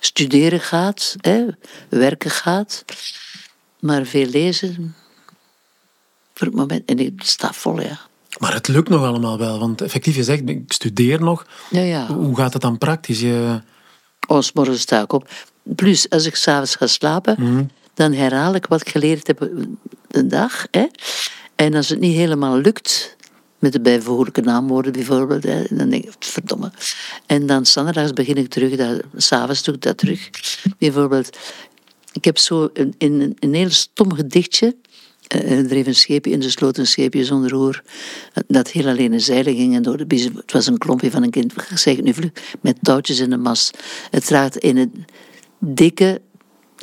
Studeren 0.00 0.60
gaat, 0.60 1.16
hè, 1.20 1.44
werken 1.88 2.30
gaat. 2.30 2.84
Maar 3.78 4.04
veel 4.04 4.26
lezen. 4.26 4.94
Voor 6.34 6.46
het 6.46 6.56
moment. 6.56 6.84
En 6.84 6.98
ik 6.98 7.22
sta 7.22 7.52
vol, 7.52 7.80
ja. 7.80 8.00
Maar 8.38 8.54
het 8.54 8.68
lukt 8.68 8.88
nog 8.88 9.04
allemaal 9.04 9.38
wel, 9.38 9.58
want 9.58 9.80
effectief 9.80 10.14
gezegd, 10.14 10.48
ik 10.48 10.72
studeer 10.72 11.20
nog. 11.20 11.46
Ja, 11.70 11.80
ja. 11.80 12.06
Hoe 12.06 12.36
gaat 12.36 12.52
het 12.52 12.62
dan 12.62 12.78
praktisch? 12.78 13.20
Je... 13.20 13.60
Oh, 14.28 14.40
's 14.40 14.52
morgens 14.52 14.80
sta 14.80 15.02
ik 15.02 15.12
op. 15.12 15.30
Plus, 15.62 16.10
als 16.10 16.26
ik 16.26 16.34
s'avonds 16.34 16.76
ga 16.76 16.86
slapen, 16.86 17.70
dan 17.94 18.12
herhaal 18.12 18.54
ik 18.54 18.66
wat 18.66 18.80
ik 18.80 18.88
geleerd 18.88 19.26
heb 19.26 19.50
de 20.08 20.26
dag. 20.26 20.66
Hè? 20.70 20.86
En 21.54 21.74
als 21.74 21.88
het 21.88 22.00
niet 22.00 22.16
helemaal 22.16 22.56
lukt, 22.56 23.16
met 23.58 23.72
de 23.72 23.80
bijvoeglijke 23.80 24.40
naamwoorden 24.40 24.92
bijvoorbeeld, 24.92 25.42
hè, 25.42 25.64
dan 25.70 25.88
denk 25.88 26.04
ik, 26.04 26.14
verdomme. 26.18 26.70
En 27.26 27.46
dan 27.46 27.66
zondags 27.66 28.12
begin 28.12 28.36
ik 28.36 28.48
terug, 28.48 29.00
s'avonds 29.16 29.62
doe 29.62 29.74
ik 29.74 29.82
dat 29.82 29.98
terug. 29.98 30.30
Bijvoorbeeld, 30.78 31.38
ik 32.12 32.24
heb 32.24 32.38
zo 32.38 32.70
een, 32.72 32.94
een, 32.98 33.36
een 33.38 33.54
heel 33.54 33.70
stom 33.70 34.14
gedichtje. 34.14 34.76
Eh, 35.32 35.58
Er 35.58 35.68
dreef 35.68 35.86
een 35.86 35.94
scheepje 35.94 36.30
in 36.30 36.40
de 36.40 36.50
sloot, 36.50 36.78
een 36.78 36.86
scheepje 36.86 37.24
zonder 37.24 37.50
roer. 37.50 37.82
Dat 38.46 38.70
heel 38.70 38.86
alleen 38.86 39.12
in 39.12 39.20
zeilen 39.20 39.56
ging 39.56 39.74
en 39.74 39.82
door 39.82 40.06
de. 40.06 40.30
Het 40.34 40.52
was 40.52 40.66
een 40.66 40.78
klompje 40.78 41.10
van 41.10 41.22
een 41.22 41.30
kind, 41.30 41.52
ik 41.52 41.78
zeg 41.78 41.96
het 41.96 42.04
nu 42.04 42.14
vlug, 42.14 42.30
met 42.60 42.76
touwtjes 42.82 43.18
in 43.18 43.30
de 43.30 43.36
mast. 43.36 43.78
Het 44.10 44.26
draagt 44.26 44.56
in 44.56 44.76
een 44.76 45.04
dikke, 45.58 46.20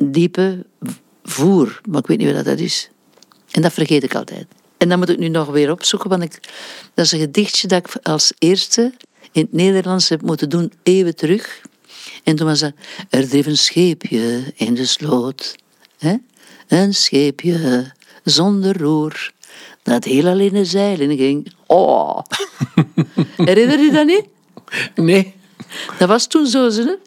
diepe 0.04 0.66
voer, 1.22 1.80
maar 1.88 2.00
ik 2.00 2.06
weet 2.06 2.18
niet 2.18 2.32
wat 2.32 2.44
dat 2.44 2.58
is. 2.58 2.90
En 3.50 3.62
dat 3.62 3.72
vergeet 3.72 4.02
ik 4.02 4.14
altijd. 4.14 4.46
En 4.76 4.88
dan 4.88 4.98
moet 4.98 5.08
ik 5.08 5.18
nu 5.18 5.28
nog 5.28 5.48
weer 5.48 5.70
opzoeken, 5.70 6.10
want 6.10 6.22
ik, 6.22 6.38
dat 6.94 7.04
is 7.04 7.12
een 7.12 7.18
gedichtje 7.18 7.68
dat 7.68 7.78
ik 7.78 8.06
als 8.06 8.32
eerste 8.38 8.92
in 9.32 9.42
het 9.42 9.52
Nederlands 9.52 10.08
heb 10.08 10.22
moeten 10.22 10.48
doen, 10.48 10.72
eeuwen 10.82 11.16
terug. 11.16 11.60
En 12.24 12.36
toen 12.36 12.46
was 12.46 12.60
dat, 12.60 12.72
er 13.10 13.28
dreef 13.28 13.46
een 13.46 13.58
scheepje 13.58 14.42
in 14.54 14.74
de 14.74 14.86
sloot. 14.86 15.56
Hè? 15.98 16.14
Een 16.68 16.94
scheepje 16.94 17.92
zonder 18.24 18.78
roer, 18.78 19.32
dat 19.82 20.04
heel 20.04 20.26
alleen 20.26 20.54
in 20.54 20.66
zeilen 20.66 21.16
ging. 21.16 21.52
Oh! 21.66 22.18
Herinner 23.36 23.78
je 23.78 23.90
dat 23.90 24.06
niet? 24.06 24.24
Nee. 24.94 25.34
Dat 25.98 26.08
was 26.08 26.26
toen 26.26 26.46
zo, 26.46 26.68
ze. 26.68 26.98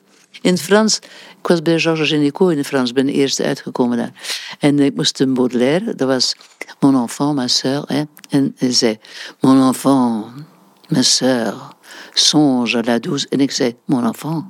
In 0.41 0.51
het 0.51 0.61
Frans. 0.61 0.99
Ik 1.39 1.49
was 1.49 1.61
bij 1.61 1.79
Georges 1.79 2.09
Génicot 2.09 2.51
in 2.51 2.57
het 2.57 2.67
Frans, 2.67 2.91
ben 2.91 3.05
de 3.05 3.11
eerste 3.11 3.43
uitgekomen 3.43 3.97
daar. 3.97 4.11
En 4.59 4.79
ik 4.79 4.95
moest 4.95 5.19
een 5.19 5.33
Baudelaire, 5.33 5.95
dat 5.95 6.07
was 6.07 6.35
Mon 6.79 6.95
enfant, 6.95 7.35
ma. 7.35 7.45
Hè. 7.85 8.03
En 8.29 8.55
hij 8.57 8.71
zei, 8.71 8.97
Mon 9.39 9.67
enfant, 9.67 10.25
ma 10.87 11.01
sœur, 11.01 11.53
songe 12.13 12.77
à 12.77 12.81
la 12.81 12.99
douce. 12.99 13.27
En 13.29 13.39
ik 13.39 13.51
zei, 13.51 13.75
Mon 13.85 14.05
enfant, 14.05 14.45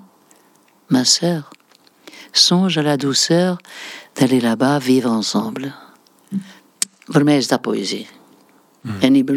ma 0.88 1.04
sœur, 1.04 1.49
songe 2.32 2.78
à 2.78 2.82
la 2.82 2.97
douceur 2.97 3.58
d'aller 4.13 4.41
là-bas 4.41 4.80
vivre 4.80 5.10
ensemble. 5.10 5.73
Voor 7.06 7.24
mij 7.24 7.38
is 7.38 7.48
dat 7.48 7.62
poëzie. 7.62 8.08
En 9.00 9.12
niet... 9.12 9.30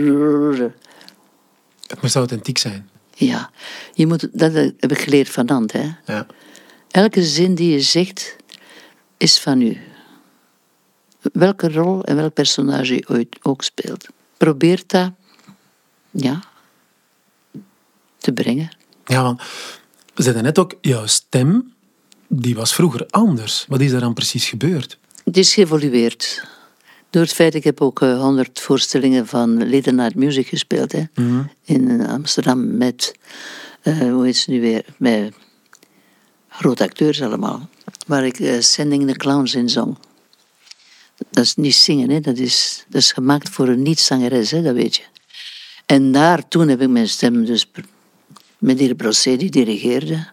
Het 1.86 2.02
moest 2.02 2.14
authentiek 2.14 2.58
zijn. 2.58 2.90
Ja, 3.14 3.50
je 3.94 4.06
moet, 4.06 4.28
dat 4.38 4.52
heb 4.52 4.90
ik 4.90 4.98
geleerd 4.98 5.28
van 5.28 5.44
Nant, 5.44 5.72
hè. 5.72 5.90
Ja. 6.04 6.26
Elke 6.90 7.22
zin 7.22 7.54
die 7.54 7.72
je 7.72 7.80
zegt 7.80 8.36
is 9.16 9.38
van 9.38 9.60
u. 9.60 9.80
Welke 11.32 11.72
rol 11.72 12.04
en 12.04 12.16
welk 12.16 12.32
personage 12.34 12.94
je 12.94 13.08
ooit 13.08 13.36
ook 13.42 13.62
speelt. 13.62 14.06
Probeer 14.36 14.82
dat, 14.86 15.12
ja, 16.10 16.42
te 18.18 18.32
brengen. 18.32 18.68
Ja, 19.04 19.22
want 19.22 19.42
we 20.14 20.22
zeiden 20.22 20.42
net 20.42 20.58
ook, 20.58 20.74
jouw 20.80 21.06
stem, 21.06 21.74
die 22.28 22.54
was 22.54 22.74
vroeger 22.74 23.06
anders. 23.10 23.64
Wat 23.68 23.80
is 23.80 23.92
er 23.92 24.00
dan 24.00 24.14
precies 24.14 24.48
gebeurd? 24.48 24.98
Het 25.24 25.36
is 25.36 25.54
geëvolueerd. 25.54 26.46
Door 27.16 27.24
het 27.24 27.34
feit, 27.34 27.54
ik 27.54 27.64
heb 27.64 27.80
ook 27.80 28.02
eh, 28.02 28.20
honderd 28.20 28.60
voorstellingen 28.60 29.26
van 29.26 29.56
Night 29.56 30.14
Music 30.14 30.46
gespeeld. 30.46 30.92
Hè, 30.92 31.04
In 31.64 32.00
eh, 32.00 32.08
Amsterdam 32.08 32.76
met, 32.76 33.14
eh, 33.82 33.98
hoe 33.98 34.24
heet 34.24 34.36
ze 34.36 34.50
nu 34.50 34.60
weer, 34.60 34.84
met 34.96 35.34
grote 36.48 36.82
acteurs 36.82 37.22
allemaal. 37.22 37.68
Waar 38.06 38.26
ik 38.26 38.40
eh, 38.40 38.60
Sending 38.60 39.06
the 39.10 39.16
Clowns 39.16 39.54
in 39.54 39.68
zong. 39.68 39.96
Dat 41.30 41.44
is 41.44 41.54
niet 41.54 41.74
zingen, 41.74 42.10
hè, 42.10 42.20
dat, 42.20 42.38
is, 42.38 42.84
dat 42.88 43.00
is 43.00 43.12
gemaakt 43.12 43.48
voor 43.48 43.68
een 43.68 43.82
niet-zangeres, 43.82 44.50
hè, 44.50 44.62
dat 44.62 44.74
weet 44.74 44.96
je. 44.96 45.02
En 45.86 46.12
daar, 46.12 46.48
toen 46.48 46.68
heb 46.68 46.80
ik 46.80 46.88
mijn 46.88 47.08
stem 47.08 47.44
dus 47.44 47.70
met 48.58 48.78
die 48.78 48.94
Brosset, 48.94 49.38
die 49.38 49.50
dirigeerde. 49.50 50.26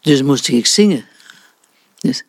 Dus 0.00 0.22
moest 0.22 0.48
ik 0.48 0.66
zingen. 0.66 1.04
Dus, 2.02 2.24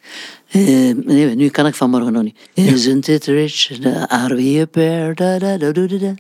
eh, 0.48 0.62
nee, 0.96 1.36
nu 1.36 1.50
kan 1.50 1.66
ik 1.66 1.76
vanmorgen 1.76 2.14
nog 2.14 2.24
niet. 2.24 2.38
Isn't 2.54 3.08
it 3.08 3.26
rich? 3.26 3.84
Are 4.08 4.36
we 4.36 4.60
a 4.62 4.66
pair? 4.66 5.16
Da, 5.16 5.40
da, 5.40 5.58
da, 5.58 5.72
da, 5.72 5.88
da, 5.88 5.98
da. 5.98 6.14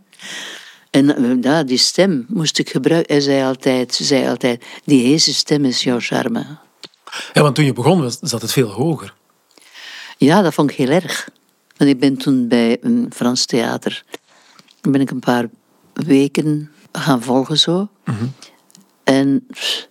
En 0.89 1.39
ja, 1.41 1.63
die 1.63 1.77
stem 1.77 2.25
moest 2.27 2.59
ik 2.59 2.69
gebruiken. 2.69 3.13
Hij 3.13 3.23
zei 3.23 3.43
altijd, 3.43 3.93
ze 3.93 4.03
zei 4.03 4.27
altijd, 4.27 4.65
die 4.83 5.05
heese 5.05 5.33
stem 5.33 5.65
is 5.65 5.83
jouw 5.83 5.99
charme. 5.99 6.45
Ja, 7.33 7.41
want 7.41 7.55
toen 7.55 7.65
je 7.65 7.73
begon 7.73 8.01
was, 8.01 8.17
zat 8.21 8.41
het 8.41 8.51
veel 8.51 8.69
hoger. 8.69 9.13
Ja, 10.17 10.41
dat 10.41 10.53
vond 10.53 10.69
ik 10.69 10.77
heel 10.77 10.89
erg. 10.89 11.29
Want 11.77 11.89
ik 11.89 11.99
ben 11.99 12.17
toen 12.17 12.47
bij 12.47 12.77
een 12.81 13.11
Frans 13.15 13.45
theater, 13.45 14.03
ben 14.81 15.01
ik 15.01 15.11
een 15.11 15.19
paar 15.19 15.49
weken 15.93 16.71
gaan 16.91 17.21
volgen 17.21 17.57
zo. 17.59 17.89
En 19.03 19.45
pff, 19.51 19.87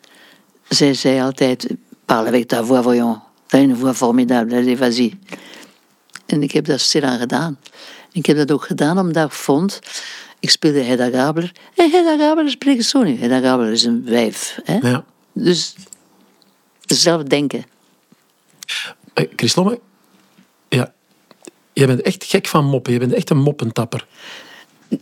zij 0.68 0.94
zei 0.94 1.20
altijd, 1.20 1.66
parle 2.04 2.28
avec 2.28 2.48
ta 2.48 2.64
voix, 2.64 2.82
voyons. 2.82 3.18
T'as 3.52 3.60
une 3.60 3.74
voix 3.74 3.92
formidable, 3.92 4.54
allez, 4.54 4.76
vas-y. 4.76 5.18
En 6.26 6.42
ik 6.42 6.52
heb 6.52 6.64
dat 6.64 6.80
stilaan 6.80 7.18
gedaan. 7.18 7.58
Ik 8.12 8.26
heb 8.26 8.36
dat 8.36 8.52
ook 8.52 8.64
gedaan 8.64 8.98
omdat 8.98 9.26
ik 9.26 9.32
vond... 9.32 9.80
Ik 10.40 10.50
speelde 10.50 10.80
Hedda 10.80 11.10
Gabler. 11.10 11.52
En 11.74 11.90
Hedda 11.90 12.16
Gabler 12.18 12.50
spreekt 12.50 12.84
zo 12.84 13.02
niet. 13.02 13.20
Hedda 13.20 13.40
Gabler 13.40 13.72
is 13.72 13.84
een 13.84 14.04
wijf. 14.04 14.58
Hè? 14.64 14.78
Ja. 14.88 15.04
Dus 15.32 15.74
zelf 16.86 17.22
denken. 17.22 17.64
Eh, 19.14 19.26
Chris 19.36 19.54
Lomme, 19.54 19.80
ja, 20.68 20.92
jij 21.72 21.86
bent 21.86 22.02
echt 22.02 22.24
gek 22.24 22.46
van 22.46 22.64
moppen. 22.64 22.92
Je 22.92 22.98
bent 22.98 23.12
echt 23.12 23.30
een 23.30 23.38
moppentapper. 23.38 24.06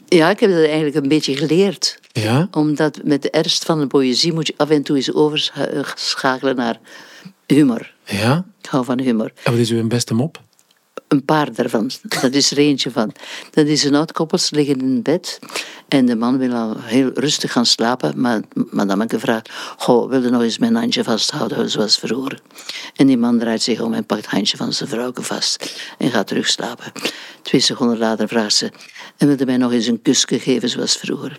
Ja, 0.07 0.31
ik 0.31 0.41
heb 0.41 0.51
dat 0.51 0.65
eigenlijk 0.65 0.97
een 0.97 1.09
beetje 1.09 1.37
geleerd. 1.37 1.99
Ja? 2.13 2.49
Omdat 2.51 3.01
met 3.05 3.23
de 3.23 3.31
ernst 3.31 3.65
van 3.65 3.81
de 3.81 3.87
poëzie 3.87 4.33
moet 4.33 4.47
je 4.47 4.55
af 4.57 4.71
en 4.71 4.83
toe 4.83 4.97
eens 4.97 5.13
overschakelen 5.13 6.57
naar 6.57 6.79
humor. 7.47 7.99
Ja? 8.11 8.45
Ik 8.63 8.69
hou 8.69 8.85
van 8.85 9.01
humor. 9.01 9.33
En 9.45 9.53
wat 9.53 9.61
is 9.61 9.71
uw 9.71 9.87
beste 9.87 10.15
mop? 10.15 10.43
Een 11.11 11.25
paar 11.25 11.53
daarvan. 11.53 11.91
Dat 12.21 12.33
is 12.33 12.51
er 12.51 12.59
eentje 12.59 12.91
van. 12.91 13.13
Dat 13.51 13.67
is 13.67 13.85
een 13.85 13.95
oud 13.95 14.13
koppel, 14.13 14.39
ze 14.39 14.55
liggen 14.55 14.81
in 14.81 15.03
bed. 15.03 15.39
En 15.89 16.07
de 16.07 16.17
man 16.17 16.39
wil 16.39 16.53
al 16.53 16.77
heel 16.81 17.11
rustig 17.15 17.53
gaan 17.53 17.67
slapen. 17.67 18.21
Maar 18.21 18.41
madame 18.71 19.07
vraagt, 19.09 19.51
goh, 19.77 20.11
wil 20.11 20.23
je 20.23 20.31
nog 20.31 20.43
eens 20.43 20.59
mijn 20.59 20.75
handje 20.75 21.05
vasthouden 21.05 21.71
zoals 21.71 21.99
vroeger? 21.99 22.41
En 22.97 23.07
die 23.07 23.19
man 23.19 23.39
draait 23.39 23.63
zich 23.63 23.81
om 23.81 23.93
en 23.93 24.07
pakt 24.07 24.21
het 24.21 24.31
handje 24.31 24.57
van 24.57 24.73
zijn 24.73 24.89
vrouw 24.89 25.13
vast. 25.15 25.81
En 25.99 26.11
gaat 26.11 26.27
terug 26.27 26.49
slapen. 26.49 26.93
Twee 27.43 27.61
seconden 27.61 27.99
later 27.99 28.29
vraagt 28.29 28.55
ze, 28.55 28.71
en 29.17 29.27
wilde 29.27 29.47
mij 29.47 29.57
nog 29.57 29.73
eens 29.73 29.87
een 29.87 30.03
kusje 30.03 30.39
geven 30.39 30.69
zoals 30.69 30.97
vroeger? 30.97 31.37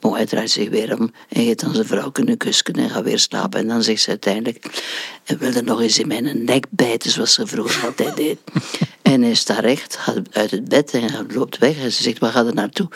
Bon, 0.00 0.14
hij 0.14 0.26
draait 0.26 0.50
zich 0.50 0.68
weer 0.68 0.98
om 0.98 1.12
en 1.28 1.44
geeft 1.44 1.60
dan 1.60 1.74
zijn 1.74 1.86
vrouw 1.86 2.10
een 2.12 2.36
kusje 2.36 2.72
en 2.72 2.90
gaat 2.90 3.04
weer 3.04 3.18
slapen. 3.18 3.60
En 3.60 3.68
dan 3.68 3.82
zegt 3.82 4.02
ze 4.02 4.08
uiteindelijk, 4.08 4.82
en 5.24 5.38
wilde 5.38 5.62
nog 5.62 5.80
eens 5.80 5.98
in 5.98 6.08
mijn 6.08 6.44
nek 6.44 6.66
bijten 6.70 7.10
zoals 7.10 7.34
ze 7.34 7.46
vroeger 7.46 7.84
altijd 7.84 8.16
deed. 8.16 8.38
En 9.12 9.22
hij 9.22 9.34
staat 9.34 9.58
recht, 9.58 9.96
gaat 9.96 10.20
uit 10.32 10.50
het 10.50 10.68
bed 10.68 10.90
en 10.94 11.02
hij 11.02 11.24
loopt 11.28 11.58
weg. 11.58 11.76
En 11.78 11.92
ze 11.92 12.02
zegt, 12.02 12.18
waar 12.18 12.32
gaat 12.32 12.46
er 12.46 12.54
naartoe? 12.54 12.88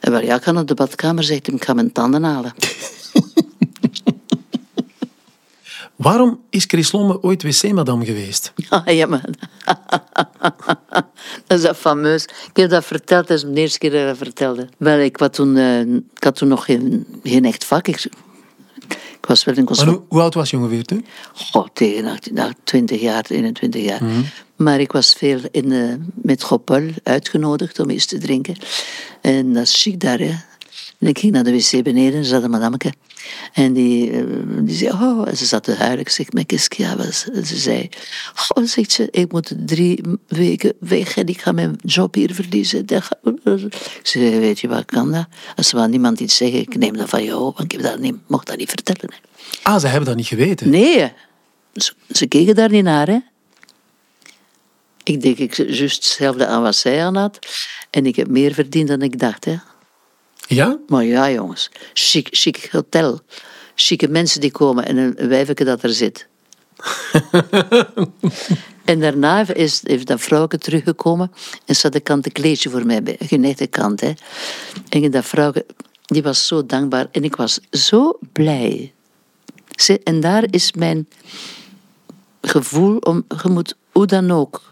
En 0.00 0.12
wel, 0.12 0.22
ja, 0.22 0.36
ik 0.36 0.42
ga 0.42 0.52
naar 0.52 0.66
de 0.66 0.74
badkamer, 0.74 1.24
zegt 1.24 1.46
hij, 1.46 1.54
ik 1.54 1.64
ga 1.64 1.72
mijn 1.72 1.92
tanden 1.92 2.22
halen. 2.22 2.54
Waarom 5.96 6.40
is 6.50 6.64
Chris 6.64 6.92
Lomme 6.92 7.22
ooit 7.22 7.42
wc-madame 7.42 8.04
geweest? 8.04 8.52
Ah, 8.68 8.86
ja, 8.98 9.06
man. 9.06 9.20
dat 11.46 11.58
is 11.58 11.62
dat 11.62 11.76
fameus. 11.76 12.24
Ik 12.24 12.56
heb 12.56 12.70
dat 12.70 12.84
verteld, 12.84 13.28
dat 13.28 13.36
is 13.36 13.42
de 13.42 13.60
eerste 13.60 13.78
keer 13.78 13.90
dat 13.90 14.00
ik 14.00 14.06
dat 14.06 14.16
vertelde. 14.16 14.68
Wel, 14.76 14.98
ik, 14.98 15.16
had 15.16 15.32
toen, 15.32 15.56
uh, 15.56 15.80
ik 16.14 16.24
had 16.24 16.34
toen 16.34 16.48
nog 16.48 16.64
geen, 16.64 17.06
geen 17.22 17.44
echt 17.44 17.64
vak. 17.64 17.88
Ik, 17.88 18.08
ik 19.22 19.28
was 19.28 19.44
wel 19.44 19.54
in 19.54 19.68
hoe, 19.68 20.02
hoe, 20.08 20.20
oud 20.20 20.34
was 20.34 20.50
je 20.50 20.56
ongeveer 20.56 20.84
toen? 20.84 21.06
Goh, 21.34 21.66
tegen 21.72 22.18
20 22.64 23.00
jaar, 23.00 23.24
21 23.28 23.82
jaar. 23.82 24.04
Mm 24.04 24.10
-hmm. 24.10 24.24
Maar 24.56 24.80
ik 24.80 24.92
was 24.92 25.12
veel 25.12 25.40
in 25.50 25.68
de 25.68 25.98
metropole 26.14 26.90
uitgenodigd 27.02 27.78
om 27.78 27.90
eens 27.90 28.06
te 28.06 28.18
drinken. 28.18 28.56
En 29.20 29.52
dat 29.52 29.62
is 29.62 29.82
chic 29.82 30.00
daar, 30.00 30.18
hè. 30.18 30.34
En 30.98 31.06
ik 31.06 31.18
ging 31.18 31.32
naar 31.32 31.44
de 31.44 31.52
wc 31.52 31.82
beneden, 31.82 32.18
er 32.18 32.24
zat 32.24 32.42
een 32.42 32.50
madameke. 32.50 32.92
En 33.52 33.72
die, 33.72 34.10
eh, 34.10 34.24
die 34.60 34.76
zei, 34.76 34.92
oh, 34.92 35.28
en 35.28 35.36
ze 35.36 35.46
zat 35.46 35.64
te 35.64 35.74
huilen. 35.74 36.00
Ik 36.00 36.08
zeg, 36.08 36.32
mijn 36.32 36.46
kiskia 36.46 36.96
was. 36.96 37.28
En 37.32 37.46
ze 37.46 37.56
zei, 37.56 37.88
oh, 38.54 38.64
zegt 38.64 38.92
ze, 38.92 39.08
ik 39.10 39.32
moet 39.32 39.52
drie 39.56 40.00
weken 40.26 40.72
weg 40.80 41.16
en 41.16 41.26
ik 41.26 41.40
ga 41.40 41.52
mijn 41.52 41.76
job 41.84 42.14
hier 42.14 42.34
verliezen. 42.34 42.86
Ik 42.88 44.00
zei, 44.02 44.38
weet 44.38 44.60
je 44.60 44.68
wat, 44.68 44.84
kan 44.84 45.12
dat? 45.12 45.26
Als 45.56 45.72
er 45.72 45.76
wel 45.76 45.86
niemand 45.86 46.20
iets 46.20 46.36
zeggen, 46.36 46.60
ik 46.60 46.76
neem 46.76 46.96
dat 46.96 47.08
van 47.08 47.24
jou, 47.24 47.40
want 47.40 47.60
ik 47.60 47.72
heb 47.72 47.82
dat 47.82 47.98
niet, 47.98 48.16
mocht 48.26 48.46
dat 48.46 48.56
niet 48.56 48.68
vertellen. 48.68 49.14
Ah, 49.62 49.80
ze 49.80 49.86
hebben 49.86 50.06
dat 50.06 50.16
niet 50.16 50.26
geweten? 50.26 50.70
Nee, 50.70 51.12
ze, 51.74 51.92
ze 52.10 52.26
keken 52.26 52.54
daar 52.54 52.70
niet 52.70 52.84
naar, 52.84 53.06
hè. 53.06 53.18
Ik 55.04 55.20
denk 55.20 55.38
ik 55.38 55.54
juist 55.54 55.96
hetzelfde 55.96 56.46
aan 56.46 56.62
wat 56.62 56.76
zij 56.76 57.04
aan 57.04 57.16
had. 57.16 57.38
En 57.90 58.06
ik 58.06 58.16
heb 58.16 58.28
meer 58.28 58.54
verdiend 58.54 58.88
dan 58.88 59.02
ik 59.02 59.18
dacht, 59.18 59.44
hè. 59.44 59.56
Ja? 60.54 60.78
Maar 60.86 61.04
ja, 61.04 61.30
jongens. 61.30 61.70
Chic, 61.92 62.28
chic 62.30 62.68
hotel. 62.70 63.20
Chique 63.74 64.08
mensen 64.08 64.40
die 64.40 64.50
komen 64.50 64.86
en 64.86 64.96
een 64.96 65.28
wijfje 65.28 65.64
dat 65.64 65.82
er 65.82 65.90
zit. 65.90 66.26
en 68.84 69.00
daarna 69.00 69.54
is, 69.54 69.80
heeft 69.84 70.06
dat 70.06 70.20
vrouwke 70.20 70.58
teruggekomen 70.58 71.32
en 71.64 71.76
ze 71.76 71.86
had 71.86 71.94
een 71.94 72.02
kanten 72.02 72.32
kleedje 72.32 72.70
voor 72.70 72.86
mij 72.86 73.02
bij. 73.02 73.16
Echte 73.18 73.66
kant, 73.66 74.00
hè. 74.00 74.12
En 74.88 75.10
dat 75.10 75.24
vrouwke, 75.24 75.66
die 76.04 76.22
was 76.22 76.46
zo 76.46 76.66
dankbaar 76.66 77.06
en 77.10 77.24
ik 77.24 77.36
was 77.36 77.60
zo 77.70 78.18
blij. 78.32 78.92
En 80.04 80.20
daar 80.20 80.44
is 80.50 80.72
mijn 80.72 81.08
gevoel 82.40 82.96
om, 82.96 83.24
je 83.42 83.48
moet 83.48 83.76
hoe 83.92 84.06
dan 84.06 84.30
ook 84.30 84.62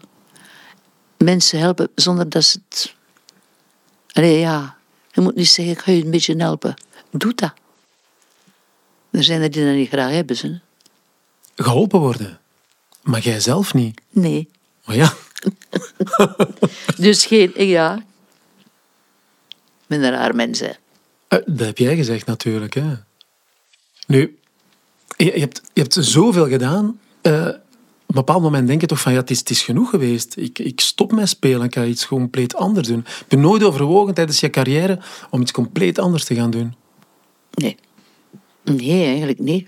mensen 1.17 1.59
helpen 1.59 1.89
zonder 1.95 2.29
dat 2.29 2.43
ze 2.43 2.59
het. 2.69 2.95
Allee, 4.11 4.39
ja, 4.39 4.77
je 5.11 5.21
moet 5.21 5.35
niet 5.35 5.49
zeggen: 5.49 5.73
ik 5.73 5.79
ga 5.79 5.91
je 5.91 6.03
een 6.03 6.11
beetje 6.11 6.35
helpen. 6.35 6.73
Doe 7.11 7.33
dat. 7.33 7.53
Er 9.11 9.23
zijn 9.23 9.41
er 9.41 9.51
die 9.51 9.65
dat 9.65 9.73
niet 9.73 9.89
graag 9.89 10.11
hebben. 10.11 10.35
Ze. 10.35 10.59
Geholpen 11.55 11.99
worden. 11.99 12.39
Maar 13.01 13.21
jij 13.21 13.39
zelf 13.39 13.73
niet? 13.73 14.01
Nee. 14.09 14.49
Maar 14.85 14.95
ja. 14.95 15.13
dus 16.97 17.25
geen, 17.25 17.51
ja. 17.55 17.95
Ik 17.95 19.87
ben 19.87 20.03
een 20.03 20.11
raar 20.11 20.35
mens, 20.35 20.59
hè. 20.59 20.71
Dat 21.27 21.65
heb 21.65 21.77
jij 21.77 21.95
gezegd 21.95 22.25
natuurlijk, 22.25 22.73
hè. 22.73 22.93
Nu, 24.07 24.39
je 25.17 25.31
hebt, 25.31 25.61
je 25.73 25.81
hebt 25.81 25.93
zoveel 25.99 26.47
gedaan. 26.47 26.99
Uh, 27.21 27.47
op 27.47 27.57
een 28.11 28.25
bepaald 28.25 28.41
moment 28.41 28.67
denk 28.67 28.81
je 28.81 28.87
toch 28.87 29.01
van 29.01 29.11
ja, 29.11 29.19
het 29.19 29.29
is, 29.29 29.39
het 29.39 29.49
is 29.49 29.61
genoeg 29.61 29.89
geweest. 29.89 30.33
Ik, 30.37 30.59
ik 30.59 30.79
stop 30.79 31.11
met 31.11 31.29
spelen, 31.29 31.63
ik 31.65 31.73
ga 31.73 31.85
iets 31.85 32.07
compleet 32.07 32.55
anders 32.55 32.87
doen. 32.87 33.05
Heb 33.05 33.31
je 33.31 33.37
nooit 33.37 33.63
overwogen 33.63 34.13
tijdens 34.13 34.39
je 34.39 34.49
carrière 34.49 34.99
om 35.29 35.41
iets 35.41 35.51
compleet 35.51 35.99
anders 35.99 36.25
te 36.25 36.35
gaan 36.35 36.51
doen? 36.51 36.75
Nee. 37.53 37.77
Nee, 38.63 39.05
eigenlijk 39.05 39.39
niet. 39.39 39.67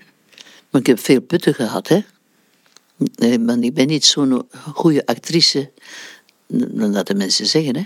Maar 0.69 0.81
ik 0.81 0.87
heb 0.87 0.99
veel 0.99 1.21
putten 1.21 1.53
gehad, 1.53 1.87
hè. 1.87 2.03
Nee, 3.15 3.39
maar 3.39 3.57
ik 3.57 3.73
ben 3.73 3.87
niet 3.87 4.05
zo'n 4.05 4.47
goede 4.73 5.05
actrice 5.05 5.71
dan 6.47 6.91
dat 6.91 7.07
de 7.07 7.15
mensen 7.15 7.45
zeggen, 7.45 7.75
hè. 7.75 7.85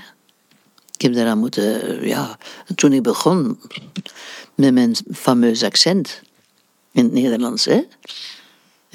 Ik 0.93 1.01
heb 1.01 1.13
daaraan 1.13 1.39
moeten, 1.39 2.07
ja, 2.07 2.37
toen 2.75 2.93
ik 2.93 3.03
begon 3.03 3.59
met 4.55 4.73
mijn 4.73 4.95
fameus 5.11 5.63
accent 5.63 6.21
in 6.91 7.03
het 7.03 7.13
Nederlands, 7.13 7.65
hè. 7.65 7.81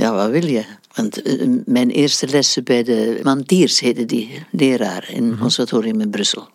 Ja, 0.03 0.13
wat 0.13 0.31
wil 0.31 0.47
je? 0.47 0.65
Want 0.95 1.23
eh, 1.23 1.49
mijn 1.65 1.91
eerste 1.91 2.29
lessen 2.29 2.65
bij 2.65 2.83
de 2.83 3.21
Mantiers 3.23 3.81
heette 3.81 4.05
die 4.05 4.47
leraar 4.51 5.11
in 5.11 5.31
het 5.31 5.39
conservatorium 5.39 6.01
in 6.01 6.11
Brussel. 6.11 6.49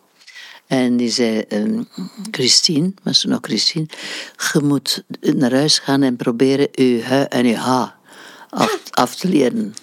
En 0.66 0.96
die 0.96 1.10
zei, 1.10 1.44
uh, 1.48 1.80
Christine, 2.30 2.92
was 3.02 3.20
ze 3.20 3.28
nog 3.28 3.38
Christine, 3.42 3.86
je 4.52 4.60
moet 4.62 5.02
naar 5.20 5.52
huis 5.52 5.78
gaan 5.78 6.02
en 6.02 6.16
proberen 6.16 6.68
je 6.72 7.02
hu 7.04 7.22
en 7.22 7.46
je 7.46 7.56
ha 7.56 7.98
af, 8.50 8.80
af 8.90 9.14
te 9.14 9.28
leren. 9.28 9.74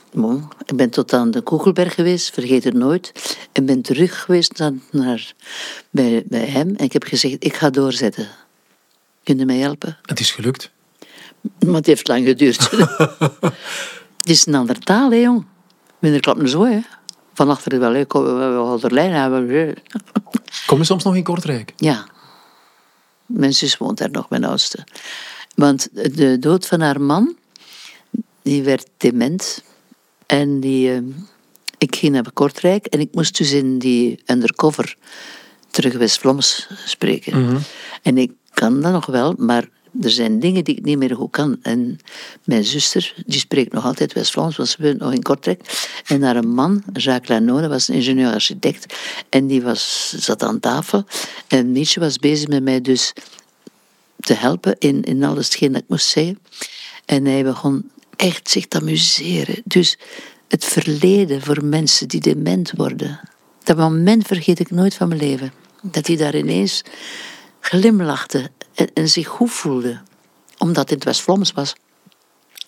Ik 0.66 0.76
ben 0.76 0.90
tot 0.90 1.14
aan 1.14 1.32
de 1.32 1.42
Kogelberg 1.42 1.94
geweest, 1.94 2.34
vergeet 2.34 2.64
het 2.64 2.74
nooit. 2.74 3.38
En 3.52 3.66
ben 3.66 3.82
terug 3.82 4.22
geweest 4.22 4.58
naar, 4.58 4.74
naar, 4.92 5.34
bij, 5.90 6.24
bij 6.26 6.46
hem 6.46 6.76
en 6.76 6.86
ik 6.86 6.94
heb 6.94 7.04
gezegd, 7.04 7.36
ik 7.40 7.56
ga 7.56 7.70
doorzetten. 7.70 8.28
Kun 9.24 9.38
je 9.38 9.46
mij 9.46 9.58
helpen? 9.58 9.98
Het 10.02 10.20
is 10.20 10.32
gelukt. 10.32 10.74
Maar 11.66 11.76
het 11.76 11.86
heeft 11.86 12.08
lang 12.08 12.26
geduurd. 12.26 12.70
het 14.22 14.30
is 14.30 14.46
een 14.46 14.56
andere 14.56 14.80
taal, 14.80 15.12
hè, 15.12 15.18
jong. 15.18 15.46
Minder 16.00 16.22
klappen 16.22 16.50
zo, 16.50 16.64
hè. 16.64 16.80
Van 17.34 17.50
achter 17.50 17.80
wel, 17.80 17.94
hè. 17.94 18.06
We 18.80 18.92
lijn 18.92 19.12
hebben. 19.12 19.76
Kom 20.66 20.78
je 20.78 20.84
soms 20.84 21.04
nog 21.04 21.16
in 21.16 21.24
Kortrijk? 21.24 21.74
Ja. 21.76 22.06
Mijn 23.26 23.54
zus 23.54 23.78
woont 23.78 23.98
daar 23.98 24.12
nog, 24.12 24.30
mijn 24.30 24.44
oudste. 24.44 24.84
Want 25.56 25.90
de 26.16 26.40
dood 26.40 26.66
van 26.66 26.82
haar 26.82 27.02
man, 27.02 27.36
die 28.42 28.64
werd 28.64 28.88
dement. 28.98 29.64
En 30.26 30.60
die, 30.60 30.90
uh, 30.90 31.16
ik 31.78 31.96
ging 31.96 32.14
naar 32.14 32.32
Kortrijk 32.34 32.86
en 32.86 33.00
ik 33.00 33.10
moest 33.12 33.38
dus 33.38 33.52
in 33.52 33.80
die 33.80 34.24
undercover 34.26 34.98
terug 35.70 35.94
West-Vlaams 35.94 36.68
spreken. 36.86 37.42
Mhm. 37.42 37.58
En 38.02 38.18
ik 38.18 38.32
kan 38.54 38.82
dat 38.82 38.92
nog 38.92 39.06
wel, 39.06 39.36
maar 39.38 39.70
er 40.02 40.10
zijn 40.10 40.40
dingen 40.40 40.64
die 40.64 40.76
ik 40.76 40.86
niet 40.86 40.98
meer 40.98 41.16
goed 41.16 41.32
kan. 41.32 41.58
En 41.62 42.00
mijn 42.44 42.64
zuster, 42.64 43.14
die 43.26 43.40
spreekt 43.40 43.74
nog 43.74 43.86
altijd 43.86 44.14
West-Vlaams, 44.14 44.58
want 44.58 44.70
ze 44.70 44.82
woont 44.82 45.00
nog 45.00 45.14
in 45.14 45.22
Kortrijk. 45.22 45.90
En 46.06 46.24
haar 46.24 46.48
man, 46.48 46.84
Jacques 46.94 47.30
Lano, 47.30 47.62
dat 47.62 47.70
was 47.70 47.88
een 47.88 47.96
ingenieur-architect. 47.96 48.94
En 49.30 49.48
die 49.48 49.62
was, 49.62 50.14
zat 50.18 50.44
aan 50.44 50.60
tafel. 50.60 51.04
En 51.48 51.72
Mietje 51.72 52.00
was 52.00 52.18
bezig 52.18 52.48
met 52.48 52.64
mij 52.64 52.82
dus 52.82 53.14
te 54.20 54.34
helpen 54.34 54.76
in, 54.80 55.04
in 55.04 55.24
alles 55.24 55.46
hetgeen 55.46 55.72
dat 55.72 55.82
ik 55.82 55.88
moest 55.88 56.08
zeggen. 56.08 56.40
En 57.06 57.26
hij 57.26 57.44
begon 57.44 57.90
echt 58.16 58.50
zich 58.50 58.68
te 58.68 58.80
amuseren. 58.80 59.62
Dus 59.64 59.98
het 60.48 60.66
verleden 60.66 61.42
voor 61.42 61.66
mensen 61.66 62.08
die 62.08 62.22
dement 62.22 62.72
worden. 62.72 63.20
Dat 63.64 63.78
moment 63.78 64.28
vergeet 64.28 64.60
ik 64.60 64.72
nooit 64.72 64.94
van 64.94 65.08
mijn 65.08 65.20
leven. 65.20 65.54
Dat 65.82 66.08
hij 66.08 66.16
daar 66.16 66.36
ineens 66.36 66.84
glimlachte 67.70 68.50
en, 68.74 68.88
en 68.94 69.10
zich 69.10 69.28
goed 69.28 69.52
voelde. 69.52 70.00
Omdat 70.58 70.90
het 70.90 71.04
West-Vlaams 71.04 71.52
was. 71.52 71.76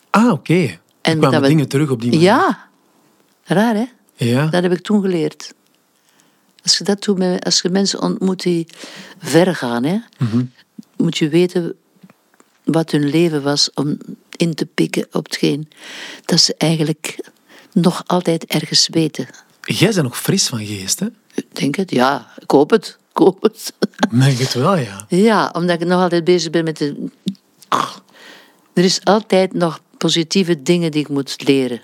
Ah, 0.09 0.31
oké. 0.31 0.53
Er 0.53 0.79
En 1.01 1.19
kwamen 1.19 1.41
we- 1.41 1.47
dingen 1.47 1.67
terug 1.67 1.89
op 1.89 2.01
die 2.01 2.09
manier. 2.11 2.25
Ja. 2.25 2.67
Raar, 3.43 3.75
hè? 3.75 3.85
Ja. 4.15 4.45
Dat 4.47 4.63
heb 4.63 4.71
ik 4.71 4.81
toen 4.81 5.01
geleerd. 5.01 5.53
Als 6.63 6.77
je 6.77 6.83
dat 6.83 7.03
doet, 7.03 7.43
als 7.43 7.61
je 7.61 7.69
mensen 7.69 8.01
ontmoet 8.01 8.41
die 8.43 8.67
ver 9.19 9.55
gaan, 9.55 9.83
hè, 9.83 9.97
moet 10.97 11.17
je 11.17 11.29
weten 11.29 11.75
wat 12.63 12.91
hun 12.91 13.09
leven 13.09 13.43
was 13.43 13.71
om 13.73 13.97
in 14.35 14.53
te 14.53 14.65
pikken 14.65 15.07
op 15.11 15.25
hetgeen 15.25 15.69
dat 16.25 16.39
ze 16.39 16.55
eigenlijk 16.57 17.29
nog 17.73 18.03
altijd 18.07 18.45
ergens 18.45 18.87
weten. 18.91 19.27
Jij 19.61 19.89
bent 19.91 20.03
nog 20.03 20.17
fris 20.21 20.47
van 20.47 20.65
geest, 20.65 20.99
hè? 20.99 21.07
Ik 21.33 21.55
denk 21.55 21.75
het, 21.75 21.91
ja, 21.91 22.27
ik 22.39 22.51
hoop 22.51 22.69
het. 22.69 22.97
Denk 24.09 24.37
het 24.45 24.53
wel, 24.53 24.75
ja. 24.75 25.05
Ja, 25.07 25.49
omdat 25.53 25.81
ik 25.81 25.87
nog 25.87 26.01
altijd 26.01 26.23
bezig 26.23 26.51
ben 26.51 26.63
met 26.63 26.77
de. 26.77 27.09
Er 28.73 28.83
is 28.83 29.03
altijd 29.03 29.53
nog 29.53 29.79
positieve 29.97 30.61
dingen 30.61 30.91
die 30.91 31.01
ik 31.01 31.09
moet 31.09 31.47
leren. 31.47 31.79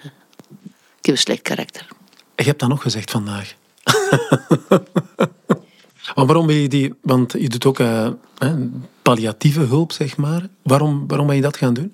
Ik 1.00 1.06
heb 1.06 1.16
een 1.16 1.18
slecht 1.18 1.42
karakter. 1.42 1.88
Je 2.36 2.44
hebt 2.44 2.60
dat 2.60 2.70
nog 2.70 2.82
gezegd 2.82 3.12
vandaag. 3.12 3.54
maar 6.16 6.26
waarom 6.26 6.48
ben 6.48 6.56
je 6.56 6.68
die... 6.68 6.94
Want 7.02 7.32
je 7.38 7.50
doet 7.50 7.66
ook 7.66 7.80
eh, 7.80 8.08
palliatieve 9.02 9.60
hulp, 9.60 9.92
zeg 9.92 10.18
maar. 10.18 10.48
Waarom, 10.64 11.08
waarom 11.08 11.28
ben 11.28 11.36
je 11.36 11.42
dat 11.42 11.58
gaan 11.58 11.74
doen? 11.74 11.94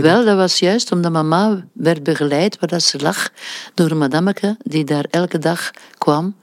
Wel, 0.00 0.24
dat 0.24 0.36
was 0.36 0.58
juist 0.58 0.92
omdat 0.92 1.12
mama 1.12 1.64
werd 1.72 2.02
begeleid 2.02 2.58
waar 2.58 2.68
dat 2.68 2.82
ze 2.82 2.98
lag 2.98 3.28
door 3.74 3.90
een 3.90 3.98
madameke 3.98 4.56
die 4.62 4.84
daar 4.84 5.04
elke 5.10 5.38
dag 5.38 5.70
kwam 5.98 6.36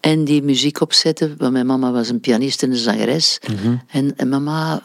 en 0.00 0.24
die 0.24 0.42
muziek 0.42 0.80
opzette. 0.80 1.34
Want 1.38 1.52
mijn 1.52 1.66
mama 1.66 1.92
was 1.92 2.08
een 2.08 2.20
pianist 2.20 2.62
en 2.62 2.70
een 2.70 2.76
zangeres. 2.76 3.38
en, 3.86 4.16
en 4.16 4.28
mama, 4.28 4.80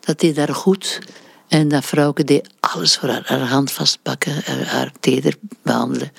dat 0.00 0.20
deed 0.20 0.34
daar 0.34 0.54
goed. 0.54 0.98
En 1.48 1.68
dat 1.68 1.84
vrouwke 1.84 2.24
deed 2.24 2.48
alles 2.60 2.96
voor 2.96 3.08
haar. 3.08 3.22
Haar 3.26 3.48
hand 3.48 3.72
vastpakken, 3.72 4.32
haar, 4.44 4.66
haar 4.66 4.92
teder 5.00 5.34
behandelen. 5.62 6.10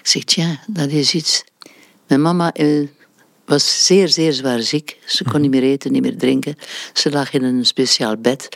Ik 0.00 0.06
zeg, 0.06 0.24
tja, 0.24 0.60
dat 0.66 0.90
is 0.90 1.14
iets. 1.14 1.44
Mijn 2.06 2.22
mama 2.22 2.52
eh, 2.52 2.88
was 3.46 3.86
zeer, 3.86 4.08
zeer 4.08 4.32
zwaar 4.32 4.60
ziek. 4.60 4.98
Ze 5.04 5.24
kon 5.24 5.40
niet 5.40 5.50
meer 5.50 5.62
eten, 5.62 5.92
niet 5.92 6.02
meer 6.02 6.16
drinken. 6.16 6.56
Ze 6.92 7.10
lag 7.10 7.32
in 7.32 7.44
een 7.44 7.66
speciaal 7.66 8.16
bed. 8.16 8.48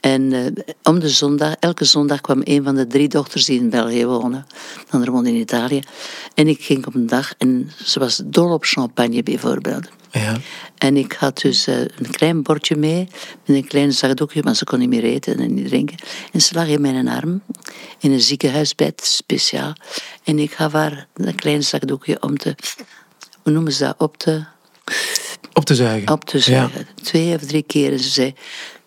En 0.00 0.32
eh, 0.32 0.64
om 0.82 0.98
de 0.98 1.08
zondag, 1.08 1.54
elke 1.60 1.84
zondag 1.84 2.20
kwam 2.20 2.40
een 2.44 2.64
van 2.64 2.74
de 2.74 2.86
drie 2.86 3.08
dochters 3.08 3.44
die 3.44 3.60
in 3.60 3.70
België 3.70 4.06
wonen. 4.06 4.46
De 4.86 4.90
andere 4.90 5.10
woonde 5.10 5.28
in 5.28 5.36
Italië. 5.36 5.80
En 6.34 6.48
ik 6.48 6.62
ging 6.62 6.86
op 6.86 6.94
een 6.94 7.06
dag 7.06 7.34
en 7.38 7.70
ze 7.84 7.98
was 7.98 8.22
dol 8.24 8.52
op 8.52 8.64
champagne 8.64 9.22
bijvoorbeeld. 9.22 9.88
Ja. 10.10 10.36
En 10.78 10.96
ik 10.96 11.12
had 11.12 11.40
dus 11.40 11.66
eh, 11.66 11.80
een 11.80 12.10
klein 12.10 12.42
bordje 12.42 12.76
mee, 12.76 13.08
met 13.46 13.56
een 13.56 13.66
klein 13.66 13.92
zakdoekje, 13.92 14.42
maar 14.42 14.56
ze 14.56 14.64
kon 14.64 14.78
niet 14.78 14.88
meer 14.88 15.04
eten 15.04 15.38
en 15.38 15.54
niet 15.54 15.66
drinken. 15.68 15.96
En 16.32 16.40
ze 16.40 16.54
lag 16.54 16.66
in 16.66 16.80
mijn 16.80 17.08
arm, 17.08 17.42
in 17.98 18.12
een 18.12 18.20
ziekenhuisbed, 18.20 19.00
speciaal. 19.04 19.72
En 20.24 20.38
ik 20.38 20.52
gaf 20.52 20.72
haar 20.72 21.06
een 21.14 21.34
klein 21.34 21.62
zakdoekje 21.62 22.22
om 22.22 22.36
te, 22.38 22.54
hoe 23.50 23.58
noemen 23.58 23.72
ze 23.72 23.84
dat, 23.84 23.94
op 23.98 24.16
te, 24.16 24.44
Op 25.52 25.64
te 25.64 25.74
zuigen. 25.74 26.12
op 26.12 26.24
te 26.24 26.38
zuigen. 26.38 26.86
Twee 27.02 27.34
of 27.34 27.42
drie 27.44 27.62
keer. 27.62 27.92
En 27.92 27.98
ze 28.00 28.08
zei, 28.08 28.34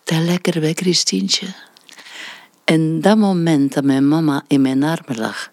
dat 0.04 0.18
lekker 0.18 0.60
bij 0.60 0.72
Christientje. 0.72 1.46
En 2.64 3.00
dat 3.00 3.16
moment 3.18 3.72
dat 3.74 3.84
mijn 3.84 4.08
mama 4.08 4.44
in 4.48 4.60
mijn 4.60 4.82
armen 4.82 5.16
lag, 5.18 5.50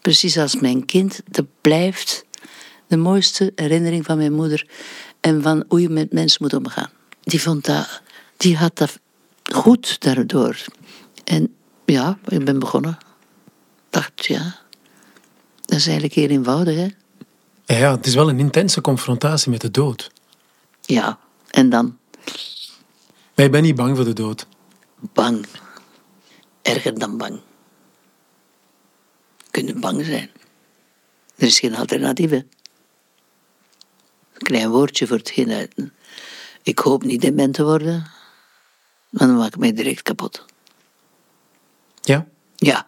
precies 0.00 0.38
als 0.38 0.60
mijn 0.60 0.84
kind, 0.86 1.20
dat 1.30 1.44
blijft 1.60 2.24
de 2.86 2.96
mooiste 2.96 3.52
herinnering 3.54 4.04
van 4.04 4.16
mijn 4.16 4.32
moeder 4.32 4.66
en 5.20 5.42
van 5.42 5.64
hoe 5.68 5.80
je 5.80 5.88
met 5.88 6.12
mensen 6.12 6.38
moet 6.42 6.54
omgaan. 6.54 6.90
Die 7.22 7.42
vond 7.42 7.64
dat, 7.64 8.00
die 8.36 8.56
had 8.56 8.76
dat 8.78 8.98
goed 9.54 10.00
daardoor. 10.00 10.64
En 11.24 11.54
ja, 11.84 12.18
ik 12.28 12.44
ben 12.44 12.58
begonnen. 12.58 12.98
Dacht, 13.90 14.26
ja, 14.26 14.56
dat 15.64 15.78
is 15.78 15.84
eigenlijk 15.84 16.14
heel 16.14 16.28
eenvoudig, 16.28 16.76
hè? 16.76 16.86
Ja, 17.66 17.90
het 17.96 18.06
is 18.06 18.14
wel 18.14 18.28
een 18.28 18.38
intense 18.38 18.80
confrontatie 18.80 19.50
met 19.50 19.60
de 19.60 19.70
dood. 19.70 20.10
Ja, 20.80 21.18
en 21.50 21.70
dan 21.70 21.98
Maar 23.34 23.44
je 23.44 23.50
bent 23.50 23.64
niet 23.64 23.74
bang 23.74 23.96
voor 23.96 24.04
de 24.04 24.12
dood. 24.12 24.46
bang. 24.98 25.46
Erger 26.62 26.98
dan 26.98 27.16
bang. 27.16 27.40
Kunnen 29.50 29.80
bang 29.80 30.04
zijn. 30.04 30.30
Er 31.36 31.46
is 31.46 31.58
geen 31.58 31.74
alternatief. 31.76 32.30
hè. 32.30 32.36
Een 32.36 32.46
klein 34.42 34.70
woordje 34.70 35.06
voor 35.06 35.16
hetgeen 35.16 35.50
uit. 35.52 35.74
Ik 36.62 36.78
hoop 36.78 37.02
niet 37.04 37.20
dement 37.20 37.54
te 37.54 37.64
worden, 37.64 38.06
want 39.10 39.30
dan 39.30 39.36
maak 39.38 39.46
ik 39.54 39.56
mij 39.58 39.72
direct 39.72 40.02
kapot. 40.02 40.44
Ja? 42.00 42.26
Ja. 42.56 42.86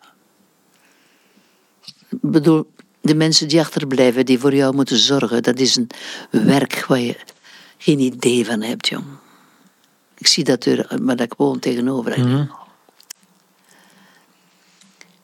Ik 2.08 2.18
bedoel, 2.20 2.72
de 3.08 3.14
mensen 3.14 3.48
die 3.48 3.60
achterblijven, 3.60 4.26
die 4.26 4.38
voor 4.38 4.54
jou 4.54 4.74
moeten 4.74 4.98
zorgen, 4.98 5.42
dat 5.42 5.58
is 5.58 5.76
een 5.76 5.88
werk 6.30 6.84
waar 6.86 6.98
je 7.00 7.16
geen 7.78 7.98
idee 7.98 8.44
van 8.44 8.62
hebt, 8.62 8.88
jong. 8.88 9.04
Ik 10.18 10.26
zie 10.26 10.44
dat 10.44 10.64
er, 10.64 11.02
maar 11.02 11.16
dat 11.16 11.26
ik 11.26 11.34
woon 11.36 11.58
tegenover. 11.58 12.12
eigenlijk. 12.12 12.50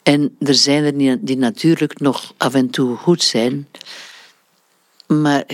En 0.03 0.37
er 0.41 0.55
zijn 0.55 0.85
er 0.85 1.21
die, 1.25 1.37
natuurlijk 1.37 2.01
nog 2.01 2.35
af 2.37 2.55
en 2.55 2.71
toe 2.71 2.97
goed 2.97 3.23
zijn, 3.23 3.69
maar 5.07 5.45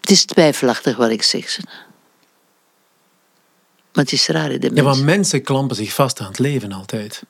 het 0.00 0.10
is 0.10 0.24
twijfelachtig 0.24 0.96
wat 0.96 1.10
ik 1.10 1.22
zeg. 1.22 1.48
ze. 1.48 1.60
Maar 3.92 4.04
het 4.04 4.12
is 4.12 4.26
raar, 4.26 4.48
de 4.48 4.54
Ja, 4.54 4.58
mensen. 4.60 4.84
want 4.84 5.02
mensen 5.04 5.42
klampen 5.42 5.76
zich 5.76 5.92
vast 5.94 6.20
aan 6.20 6.26
het 6.26 6.38
leven 6.38 6.72
altijd. 6.72 7.22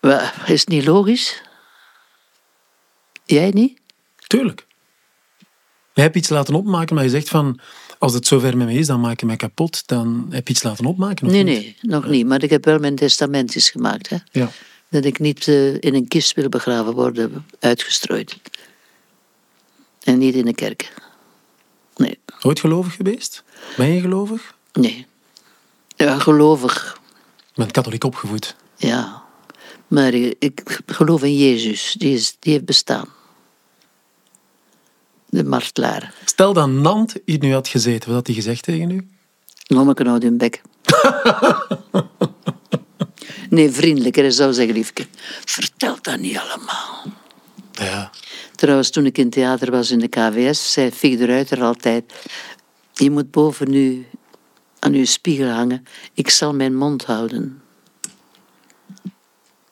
Wel, 0.00 0.20
Is 0.46 0.60
het 0.60 0.68
niet 0.68 0.84
logisch? 0.84 1.42
Jij 3.26 3.50
niet? 3.50 3.78
Tuurlijk. 4.26 4.66
Je 5.94 6.00
hebt 6.02 6.16
iets 6.16 6.28
laten 6.28 6.54
opmaken, 6.54 6.94
maar 6.94 7.04
je 7.04 7.10
zegt 7.10 7.28
van... 7.28 7.58
Als 7.98 8.12
het 8.14 8.26
zover 8.26 8.56
met 8.56 8.66
me 8.66 8.72
is, 8.74 8.86
dan 8.86 9.00
maak 9.00 9.20
je 9.20 9.26
mij 9.26 9.36
kapot. 9.36 9.82
Dan 9.86 10.26
heb 10.30 10.46
je 10.48 10.52
iets 10.54 10.62
laten 10.62 10.84
opmaken. 10.84 11.26
Nee, 11.26 11.42
niet? 11.42 11.58
nee, 11.58 11.76
nog 11.80 12.06
niet. 12.06 12.26
Maar 12.26 12.42
ik 12.42 12.50
heb 12.50 12.64
wel 12.64 12.78
mijn 12.78 12.94
testamentjes 12.96 13.70
gemaakt. 13.70 14.08
Hè? 14.08 14.16
Ja. 14.32 14.50
Dat 14.88 15.04
ik 15.04 15.18
niet 15.18 15.48
eh, 15.48 15.74
in 15.74 15.94
een 15.94 16.08
kist 16.08 16.34
wil 16.34 16.48
begraven 16.48 16.94
worden, 16.94 17.46
uitgestrooid. 17.60 18.36
En 20.02 20.18
niet 20.18 20.34
in 20.34 20.46
een 20.46 20.54
kerk. 20.54 20.92
Nee, 21.96 22.18
Ooit 22.42 22.60
gelovig 22.60 22.94
geweest? 22.94 23.44
Ben 23.76 23.92
je 23.92 24.00
gelovig? 24.00 24.54
nee. 24.72 25.06
Ja, 25.96 26.18
gelovig, 26.18 27.00
Je 27.36 27.52
bent 27.54 27.70
katholiek 27.72 28.04
opgevoed. 28.04 28.56
ja. 28.76 29.24
Maar 29.86 30.14
ik, 30.14 30.34
ik 30.38 30.80
geloof 30.86 31.22
in 31.22 31.36
Jezus, 31.36 31.94
die, 31.98 32.14
is, 32.14 32.36
die 32.40 32.52
heeft 32.52 32.64
bestaan. 32.64 33.08
De 35.36 35.44
martelaar. 35.44 36.14
Stel 36.24 36.52
dat 36.52 36.68
Nant 36.68 37.14
hier 37.24 37.38
nu 37.38 37.52
had 37.52 37.68
gezeten, 37.68 38.08
wat 38.08 38.16
had 38.16 38.26
hij 38.26 38.34
gezegd 38.34 38.62
tegen 38.62 38.90
u? 38.90 39.08
Lommeke 39.66 40.02
nou 40.02 40.20
in 40.20 40.36
bek. 40.36 40.62
nee, 43.50 43.70
vriendelijker, 43.70 44.22
hij 44.22 44.32
zou 44.32 44.52
zeggen, 44.52 44.74
liefje. 44.74 45.06
Vertel 45.44 45.96
dat 46.00 46.18
niet 46.18 46.38
allemaal. 46.38 47.04
Ja. 47.72 48.10
Trouwens, 48.54 48.90
toen 48.90 49.06
ik 49.06 49.18
in 49.18 49.30
theater 49.30 49.70
was 49.70 49.90
in 49.90 49.98
de 49.98 50.08
KVS, 50.08 50.72
zei 50.72 50.90
Fig 50.90 51.18
de 51.18 51.26
Ruiter 51.26 51.62
altijd... 51.62 52.12
Je 52.92 53.10
moet 53.10 53.30
boven 53.30 53.74
u 53.74 54.06
aan 54.78 54.92
uw 54.92 55.04
spiegel 55.04 55.48
hangen. 55.48 55.86
Ik 56.14 56.30
zal 56.30 56.54
mijn 56.54 56.76
mond 56.76 57.04
houden. 57.04 57.62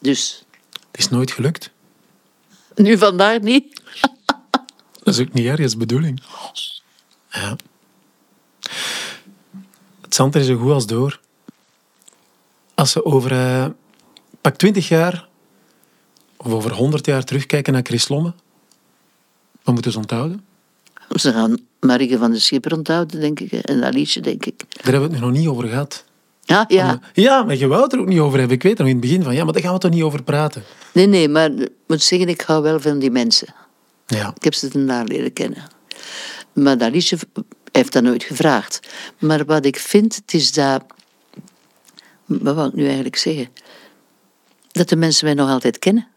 Dus, 0.01 0.45
Het 0.91 1.01
is 1.01 1.09
nooit 1.09 1.31
gelukt. 1.31 1.71
nu 2.75 2.99
vandaag 2.99 3.41
niet. 3.41 3.81
Dat 5.05 5.15
is 5.15 5.21
ook 5.21 5.33
niet 5.33 5.47
ergens 5.47 5.73
de 5.73 5.79
bedoeling. 5.79 6.23
Ja. 7.31 7.57
Het 10.01 10.15
zand 10.15 10.35
is 10.35 10.47
zo 10.47 10.57
goed 10.57 10.71
als 10.71 10.87
door. 10.87 11.21
Als 12.75 12.91
ze 12.91 13.05
over 13.05 13.33
eh, 13.33 13.67
pak 14.41 14.57
20 14.57 14.89
jaar 14.89 15.29
of 16.37 16.53
over 16.53 16.73
100 16.73 17.07
jaar 17.07 17.25
terugkijken 17.25 17.73
naar 17.73 17.83
Chris 17.83 18.09
Lomme, 18.09 18.33
wat 19.63 19.75
moeten 19.75 19.93
ze 19.93 19.99
onthouden? 19.99 20.45
Ze 21.15 21.33
gaan 21.33 21.59
Marieke 21.81 22.19
van 22.19 22.31
de 22.31 22.39
Schipper 22.39 22.73
onthouden, 22.73 23.21
denk 23.21 23.41
ik. 23.41 23.53
En 23.53 23.85
Alice, 23.85 24.21
denk 24.21 24.47
ik. 24.47 24.59
Daar 24.69 24.93
hebben 24.93 25.09
we 25.09 25.17
het 25.17 25.25
nog 25.25 25.33
niet 25.33 25.49
over 25.49 25.69
gehad. 25.69 26.05
Ja, 26.43 26.65
ja. 26.69 27.01
Ja, 27.13 27.43
maar 27.43 27.57
je 27.57 27.67
wou 27.67 27.83
het 27.83 27.93
er 27.93 27.99
ook 27.99 28.07
niet 28.07 28.19
over 28.19 28.39
hebben. 28.39 28.57
Ik 28.57 28.63
weet 28.63 28.79
nog 28.79 28.87
in 28.87 28.93
het 28.93 29.03
begin 29.03 29.23
van, 29.23 29.35
ja, 29.35 29.45
maar 29.45 29.53
daar 29.53 29.63
gaan 29.63 29.73
we 29.73 29.79
toch 29.79 29.91
niet 29.91 30.03
over 30.03 30.23
praten. 30.23 30.63
Nee, 30.93 31.07
nee, 31.07 31.29
maar 31.29 31.51
ik 31.51 31.71
moet 31.87 32.03
zeggen, 32.03 32.29
ik 32.29 32.41
hou 32.41 32.63
wel 32.63 32.81
van 32.81 32.99
die 32.99 33.11
mensen. 33.11 33.55
Ja. 34.07 34.33
Ik 34.37 34.45
heb 34.45 34.55
ze 34.55 34.69
daarna 34.69 35.03
leren 35.03 35.33
kennen. 35.33 35.65
Maar 36.53 36.77
heeft 37.73 37.93
dat 37.93 38.03
nooit 38.03 38.25
gevraagd. 38.25 38.81
Maar 39.19 39.45
wat 39.45 39.65
ik 39.65 39.79
vind, 39.79 40.17
het 40.17 40.35
is 40.35 40.53
dat... 40.53 40.85
Wat 42.25 42.55
wil 42.55 42.67
ik 42.67 42.75
nu 42.75 42.85
eigenlijk 42.85 43.17
zeggen? 43.17 43.49
Dat 44.73 44.89
de 44.89 44.97
mensen 44.97 45.25
mij 45.25 45.35
nog 45.35 45.51
altijd 45.51 45.79
kennen. 45.79 46.09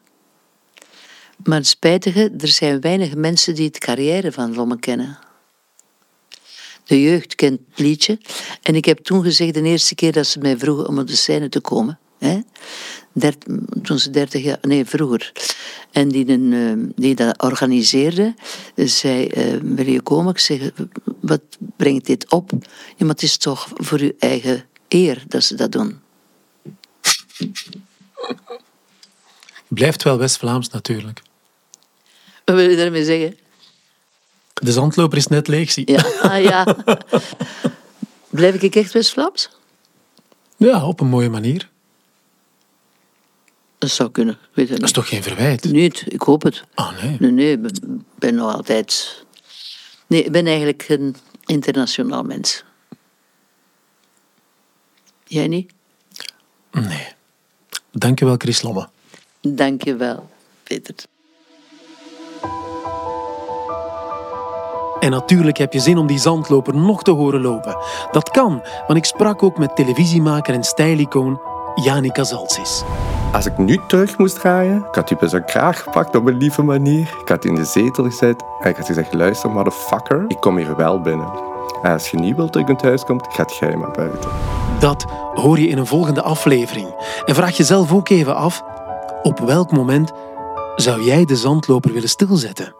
Maar 1.44 1.58
het 1.58 1.68
spijtige, 1.68 2.34
er 2.38 2.48
zijn 2.48 2.82
weinig 2.82 3.16
mensen 3.16 3.56
die 3.56 3.66
het 3.66 3.78
carrière 3.78 4.32
van 4.32 4.56
Lomme 4.56 4.80
kennen. 4.80 5.20
De 6.84 7.02
jeugd 7.02 7.36
kent 7.36 7.60
het 7.70 7.80
liedje. 7.80 8.20
En 8.62 8.76
ik 8.76 8.86
heb 8.86 8.98
toen 8.98 9.24
gezegd, 9.24 9.54
de 9.54 9.62
eerste 9.62 9.96
keer 9.96 10.12
dat 10.12 10.28
ze 10.28 10.40
mij 10.40 10.58
vroegen 10.58 10.88
om 10.88 11.00
op 11.00 11.08
de 11.08 11.16
scène 11.16 11.50
te 11.50 11.62
komen, 11.62 12.00
Hè? 12.18 12.40
Dert, 13.20 13.46
toen 13.84 14.00
ze 14.00 14.10
dertig 14.10 14.44
jaar, 14.44 14.58
nee, 14.62 14.86
vroeger. 14.86 15.32
En 15.92 16.10
die, 16.10 16.30
een, 16.30 16.54
eh, 16.54 16.94
die 16.96 17.16
dat 17.16 17.42
organiseerde, 17.42 18.36
zei: 18.76 19.30
uh, 19.36 19.60
Wil 19.62 19.88
je 19.88 20.02
komen? 20.02 20.32
Ik 20.32 20.40
zeg: 20.40 20.72
Wat 21.20 21.42
brengt 21.76 22.06
dit 22.06 22.32
op? 22.32 22.52
Ja, 22.52 22.68
maar 22.98 23.10
het 23.10 23.24
is 23.24 23.38
toch 23.38 23.68
voor 23.74 24.00
uw 24.00 24.12
eigen 24.20 24.66
eer 24.88 25.24
dat 25.28 25.44
ze 25.44 25.56
dat 25.56 25.72
doen. 25.72 26.00
Blijft 29.68 30.04
wel 30.04 30.18
West-Vlaams 30.18 30.70
natuurlijk. 30.70 31.22
Wat 32.46 32.56
wil 32.56 32.70
je 32.70 32.76
daarmee 32.76 33.06
zeggen? 33.06 33.38
De 34.54 34.72
zandloper 34.72 35.18
is 35.18 35.28
net 35.28 35.48
leeg, 35.48 35.72
zie 35.72 35.92
Ja, 35.92 36.06
ah, 36.22 36.44
ja. 36.44 36.76
Blijf 38.30 38.62
ik 38.62 38.76
echt 38.76 38.92
West-Vlaams? 38.92 39.50
Ja, 40.58 40.86
op 40.86 41.00
een 41.00 41.08
mooie 41.08 41.30
manier. 41.30 41.70
Dat 43.78 43.90
zou 43.90 44.12
kunnen. 44.12 44.34
Ik 44.34 44.50
weet 44.54 44.70
het 44.70 44.78
Dat 44.80 44.88
is 44.88 44.94
toch 44.94 45.08
geen 45.08 45.24
verwijt? 45.24 45.64
Niet, 45.64 46.04
ik 46.08 46.22
hoop 46.22 46.44
het. 46.44 46.64
Ah, 46.74 47.04
nee. 47.04 47.18
Nee, 47.20 47.32
nee, 47.32 47.52
ik 47.52 47.80
ben 48.16 48.36
nog 48.36 48.54
altijd... 48.54 49.26
Nee, 50.08 50.24
ik 50.24 50.32
ben 50.32 50.46
eigenlijk 50.46 50.86
een 50.90 51.16
internationaal 51.46 52.24
mens. 52.24 52.64
Jij 55.24 55.48
niet? 55.48 55.72
Nee. 56.72 57.08
Dankjewel, 57.92 58.36
Chris 58.38 58.62
Lomme. 58.62 58.90
Dank 59.42 59.84
je 59.84 59.96
wel, 59.96 60.30
Peter. 60.64 60.96
En 65.00 65.12
natuurlijk 65.12 65.58
heb 65.58 65.74
je 65.74 65.80
zin 65.80 65.98
om 65.98 66.08
die 66.08 66.20
zandloper 66.20 66.76
nog 66.76 67.04
te 67.04 67.12
horen 67.12 67.42
lopen. 67.42 67.78
Dat 68.12 68.30
kan, 68.30 68.64
want 68.88 69.00
ik 69.00 69.06
sprak 69.06 69.44
ook 69.44 69.58
met 69.58 69.76
televisiemaker 69.76 70.54
en 70.54 70.64
stijlicoon 70.64 71.42
Janica 71.84 72.24
Zaltsis. 72.24 72.84
Als 73.34 73.46
ik 73.46 73.58
nu 73.58 73.80
terug 73.88 74.18
moest 74.18 74.40
draaien, 74.40 74.78
ik 74.78 74.96
had 74.96 75.08
die 75.08 75.18
bij 75.18 75.28
zijn 75.28 75.46
kraag 75.46 75.84
gepakt 75.84 76.16
op 76.16 76.26
een 76.26 76.38
lieve 76.38 76.62
manier. 76.62 77.18
Ik 77.22 77.28
had 77.28 77.46
in 77.46 77.56
de 77.56 77.66
zetel 77.66 78.04
gezet 78.04 78.44
en 78.60 78.70
ik 78.70 78.76
had 78.76 78.86
gezegd, 78.86 79.14
luister 79.14 79.52
motherfucker, 79.52 80.26
ik 80.28 80.40
kom 80.40 80.58
hier 80.58 80.76
wel 80.76 81.02
binnen. 81.02 81.30
En 81.82 81.92
als 81.92 82.10
je 82.10 82.18
niet 82.18 82.36
wilt 82.36 82.54
dat 82.54 82.62
ik 82.62 82.68
in 82.68 82.78
thuis 82.78 83.04
komt, 83.04 83.28
gaat 83.30 83.58
jij 83.58 83.76
maar 83.76 83.92
buiten. 83.92 84.30
Dat 84.80 85.06
hoor 85.34 85.60
je 85.60 85.68
in 85.68 85.78
een 85.78 85.86
volgende 85.86 86.22
aflevering. 86.22 86.88
En 87.26 87.36
vraag 87.36 87.58
jezelf 87.58 87.94
ook 87.94 88.10
even 88.10 88.36
af, 88.36 88.64
op 89.22 89.40
welk 89.40 89.72
moment 89.72 90.12
zou 90.76 91.04
jij 91.04 91.26
de 91.26 91.36
zandloper 91.36 91.92
willen 91.92 92.10
stilzetten? 92.10 92.76